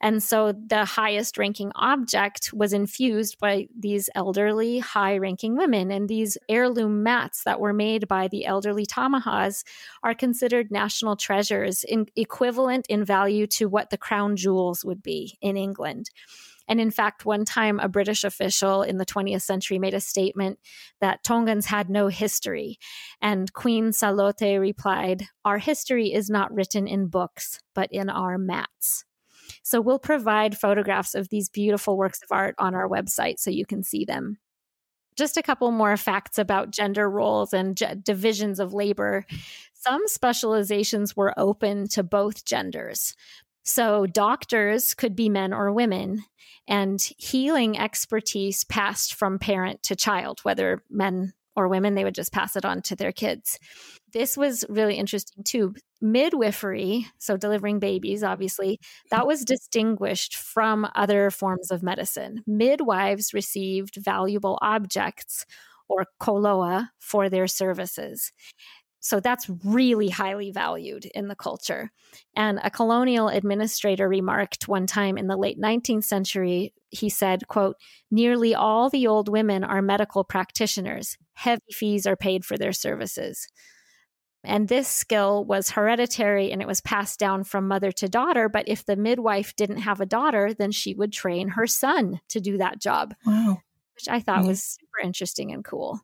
And 0.00 0.22
so 0.22 0.52
the 0.52 0.84
highest 0.84 1.36
ranking 1.38 1.72
object 1.74 2.52
was 2.52 2.72
infused 2.72 3.38
by 3.38 3.66
these 3.76 4.08
elderly, 4.14 4.78
high 4.78 5.18
ranking 5.18 5.56
women. 5.56 5.90
And 5.90 6.08
these 6.08 6.38
heirloom 6.48 7.02
mats 7.02 7.42
that 7.44 7.60
were 7.60 7.72
made 7.72 8.08
by 8.08 8.28
the 8.28 8.46
elderly 8.46 8.86
Tamahas 8.86 9.64
are 10.02 10.14
considered 10.14 10.70
national 10.70 11.16
treasures, 11.16 11.84
in, 11.84 12.06
equivalent 12.16 12.86
in 12.88 13.04
value 13.04 13.46
to 13.48 13.68
what 13.68 13.90
the 13.90 13.98
crown 13.98 14.36
jewels 14.36 14.84
would 14.84 15.02
be 15.02 15.36
in 15.40 15.56
England. 15.56 16.10
And 16.68 16.80
in 16.80 16.90
fact, 16.90 17.24
one 17.24 17.44
time 17.44 17.80
a 17.80 17.88
British 17.88 18.24
official 18.24 18.82
in 18.82 18.98
the 18.98 19.06
20th 19.06 19.42
century 19.42 19.78
made 19.78 19.94
a 19.94 20.00
statement 20.00 20.58
that 21.00 21.24
Tongans 21.24 21.66
had 21.66 21.88
no 21.88 22.08
history. 22.08 22.78
And 23.20 23.52
Queen 23.52 23.90
Salote 23.90 24.60
replied, 24.60 25.24
Our 25.44 25.58
history 25.58 26.12
is 26.12 26.28
not 26.28 26.52
written 26.54 26.86
in 26.86 27.08
books, 27.08 27.60
but 27.74 27.88
in 27.90 28.10
our 28.10 28.36
mats. 28.36 29.04
So 29.62 29.80
we'll 29.80 29.98
provide 29.98 30.58
photographs 30.58 31.14
of 31.14 31.28
these 31.30 31.48
beautiful 31.48 31.96
works 31.96 32.20
of 32.22 32.30
art 32.30 32.54
on 32.58 32.74
our 32.74 32.88
website 32.88 33.38
so 33.38 33.50
you 33.50 33.66
can 33.66 33.82
see 33.82 34.04
them. 34.04 34.38
Just 35.16 35.36
a 35.36 35.42
couple 35.42 35.70
more 35.72 35.96
facts 35.96 36.38
about 36.38 36.70
gender 36.70 37.10
roles 37.10 37.52
and 37.52 37.76
divisions 38.04 38.60
of 38.60 38.72
labor. 38.72 39.26
Some 39.74 40.02
specializations 40.06 41.16
were 41.16 41.34
open 41.36 41.88
to 41.88 42.04
both 42.04 42.44
genders. 42.44 43.14
So, 43.68 44.06
doctors 44.06 44.94
could 44.94 45.14
be 45.14 45.28
men 45.28 45.52
or 45.52 45.70
women, 45.70 46.24
and 46.66 46.98
healing 47.18 47.78
expertise 47.78 48.64
passed 48.64 49.14
from 49.14 49.38
parent 49.38 49.82
to 49.82 49.94
child, 49.94 50.40
whether 50.42 50.82
men 50.88 51.34
or 51.54 51.68
women, 51.68 51.94
they 51.94 52.02
would 52.02 52.14
just 52.14 52.32
pass 52.32 52.56
it 52.56 52.64
on 52.64 52.80
to 52.80 52.96
their 52.96 53.12
kids. 53.12 53.58
This 54.14 54.38
was 54.38 54.64
really 54.70 54.94
interesting 54.94 55.44
too. 55.44 55.74
Midwifery, 56.00 57.08
so 57.18 57.36
delivering 57.36 57.78
babies, 57.78 58.22
obviously, 58.22 58.80
that 59.10 59.26
was 59.26 59.44
distinguished 59.44 60.34
from 60.34 60.88
other 60.94 61.30
forms 61.30 61.70
of 61.70 61.82
medicine. 61.82 62.42
Midwives 62.46 63.34
received 63.34 63.96
valuable 63.96 64.58
objects 64.62 65.44
or 65.90 66.06
koloa 66.18 66.88
for 66.98 67.28
their 67.28 67.46
services. 67.46 68.32
So 69.00 69.20
that's 69.20 69.48
really 69.64 70.08
highly 70.08 70.50
valued 70.50 71.06
in 71.14 71.28
the 71.28 71.36
culture. 71.36 71.90
And 72.34 72.58
a 72.62 72.70
colonial 72.70 73.28
administrator 73.28 74.08
remarked 74.08 74.66
one 74.66 74.86
time 74.86 75.16
in 75.16 75.28
the 75.28 75.36
late 75.36 75.60
19th 75.60 76.04
century, 76.04 76.74
he 76.90 77.08
said, 77.08 77.46
quote, 77.48 77.76
nearly 78.10 78.54
all 78.54 78.90
the 78.90 79.06
old 79.06 79.28
women 79.28 79.62
are 79.62 79.82
medical 79.82 80.24
practitioners. 80.24 81.16
Heavy 81.34 81.62
fees 81.70 82.06
are 82.06 82.16
paid 82.16 82.44
for 82.44 82.56
their 82.56 82.72
services. 82.72 83.48
And 84.44 84.68
this 84.68 84.88
skill 84.88 85.44
was 85.44 85.70
hereditary 85.70 86.52
and 86.52 86.62
it 86.62 86.68
was 86.68 86.80
passed 86.80 87.18
down 87.18 87.44
from 87.44 87.68
mother 87.68 87.92
to 87.92 88.08
daughter. 88.08 88.48
But 88.48 88.68
if 88.68 88.84
the 88.84 88.96
midwife 88.96 89.54
didn't 89.56 89.78
have 89.78 90.00
a 90.00 90.06
daughter, 90.06 90.54
then 90.54 90.72
she 90.72 90.94
would 90.94 91.12
train 91.12 91.48
her 91.50 91.66
son 91.66 92.20
to 92.28 92.40
do 92.40 92.58
that 92.58 92.80
job. 92.80 93.14
Wow. 93.26 93.58
Which 93.94 94.08
I 94.08 94.20
thought 94.20 94.44
was 94.44 94.62
super 94.62 95.04
interesting 95.04 95.52
and 95.52 95.64
cool. 95.64 96.00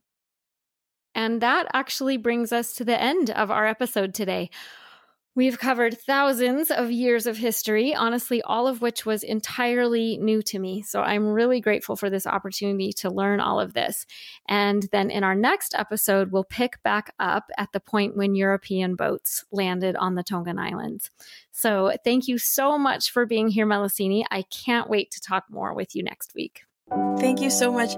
And 1.14 1.40
that 1.40 1.66
actually 1.72 2.16
brings 2.16 2.52
us 2.52 2.74
to 2.74 2.84
the 2.84 3.00
end 3.00 3.30
of 3.30 3.50
our 3.50 3.66
episode 3.66 4.14
today. 4.14 4.50
We've 5.36 5.58
covered 5.58 5.98
thousands 5.98 6.70
of 6.70 6.92
years 6.92 7.26
of 7.26 7.36
history, 7.36 7.92
honestly, 7.92 8.40
all 8.42 8.68
of 8.68 8.80
which 8.80 9.04
was 9.04 9.24
entirely 9.24 10.16
new 10.16 10.42
to 10.42 10.60
me. 10.60 10.82
So 10.82 11.02
I'm 11.02 11.26
really 11.26 11.60
grateful 11.60 11.96
for 11.96 12.08
this 12.08 12.24
opportunity 12.24 12.92
to 12.98 13.10
learn 13.10 13.40
all 13.40 13.58
of 13.58 13.74
this. 13.74 14.06
And 14.48 14.86
then 14.92 15.10
in 15.10 15.24
our 15.24 15.34
next 15.34 15.74
episode, 15.76 16.30
we'll 16.30 16.44
pick 16.44 16.80
back 16.84 17.12
up 17.18 17.50
at 17.58 17.72
the 17.72 17.80
point 17.80 18.16
when 18.16 18.36
European 18.36 18.94
boats 18.94 19.44
landed 19.50 19.96
on 19.96 20.14
the 20.14 20.22
Tongan 20.22 20.60
Islands. 20.60 21.10
So 21.50 21.92
thank 22.04 22.28
you 22.28 22.38
so 22.38 22.78
much 22.78 23.10
for 23.10 23.26
being 23.26 23.48
here, 23.48 23.66
Meleseini. 23.66 24.22
I 24.30 24.42
can't 24.42 24.88
wait 24.88 25.10
to 25.12 25.20
talk 25.20 25.46
more 25.50 25.74
with 25.74 25.96
you 25.96 26.04
next 26.04 26.36
week. 26.36 26.62
Thank 27.18 27.40
you 27.40 27.50
so 27.50 27.72
much. 27.72 27.96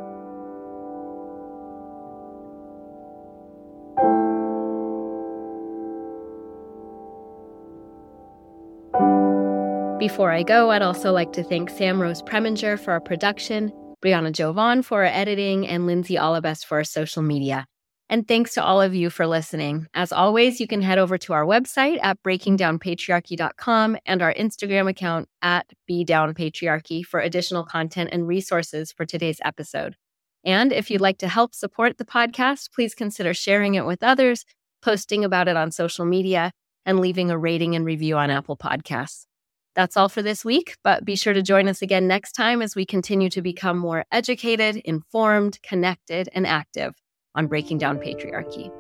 Before 10.07 10.31
I 10.31 10.45
go, 10.45 10.71
I'd 10.71 10.83
also 10.83 11.11
like 11.11 11.33
to 11.33 11.43
thank 11.43 11.69
Sam 11.69 12.01
Rose 12.01 12.23
Preminger 12.23 12.79
for 12.79 12.93
our 12.93 13.01
production, 13.01 13.73
Brianna 14.01 14.31
Jovan 14.31 14.83
for 14.83 15.05
our 15.05 15.11
editing, 15.13 15.67
and 15.67 15.85
Lindsay 15.85 16.15
Allabest 16.15 16.65
for 16.65 16.79
our 16.79 16.85
social 16.85 17.23
media. 17.23 17.67
And 18.09 18.29
thanks 18.29 18.55
to 18.55 18.63
all 18.63 18.81
of 18.81 18.95
you 18.95 19.11
for 19.11 19.27
listening. 19.27 19.89
As 19.95 20.13
always, 20.13 20.61
you 20.61 20.69
can 20.69 20.81
head 20.81 20.99
over 20.99 21.19
to 21.19 21.33
our 21.33 21.45
website 21.45 21.99
at 22.05 22.23
breakingdownpatriarchy.com 22.23 23.97
and 24.07 24.23
our 24.23 24.33
Instagram 24.33 24.89
account 24.89 25.29
at 25.43 25.67
bdownpatriarchy 25.91 27.05
for 27.05 27.19
additional 27.19 27.65
content 27.65 28.11
and 28.13 28.29
resources 28.29 28.93
for 28.93 29.05
today's 29.05 29.41
episode. 29.45 29.97
And 30.45 30.73
if 30.73 30.89
you'd 30.89 31.01
like 31.01 31.19
to 31.19 31.29
help 31.29 31.53
support 31.53 31.99
the 31.99 32.05
podcast, 32.05 32.71
please 32.73 32.95
consider 32.95 33.35
sharing 33.35 33.75
it 33.75 33.85
with 33.85 34.05
others, 34.05 34.45
posting 34.83 35.25
about 35.25 35.49
it 35.49 35.57
on 35.57 35.73
social 35.73 36.05
media, 36.05 36.53
and 36.85 37.01
leaving 37.01 37.33
a 37.33 37.37
rating 37.37 37.75
and 37.75 37.85
review 37.85 38.17
on 38.17 38.31
Apple 38.31 38.57
Podcasts. 38.57 39.27
That's 39.77 39.97
all 39.97 40.09
for 40.09 40.23
this 40.23 40.43
week, 40.43 40.77
but 40.83 41.05
be 41.05 41.17
sure 41.17 41.35
to 41.35 41.43
join 41.43 41.69
us 41.69 41.83
again 41.83 42.09
next 42.09 42.33
time 42.33 42.63
as 42.63 42.75
we 42.75 42.87
continue 42.87 43.29
to 43.29 43.43
become 43.43 43.77
more 43.77 44.07
educated, 44.11 44.77
informed, 44.77 45.61
connected, 45.63 46.31
and 46.33 46.47
active 46.47 46.95
on 47.35 47.47
breaking 47.47 47.77
down 47.77 47.99
patriarchy. 47.99 48.73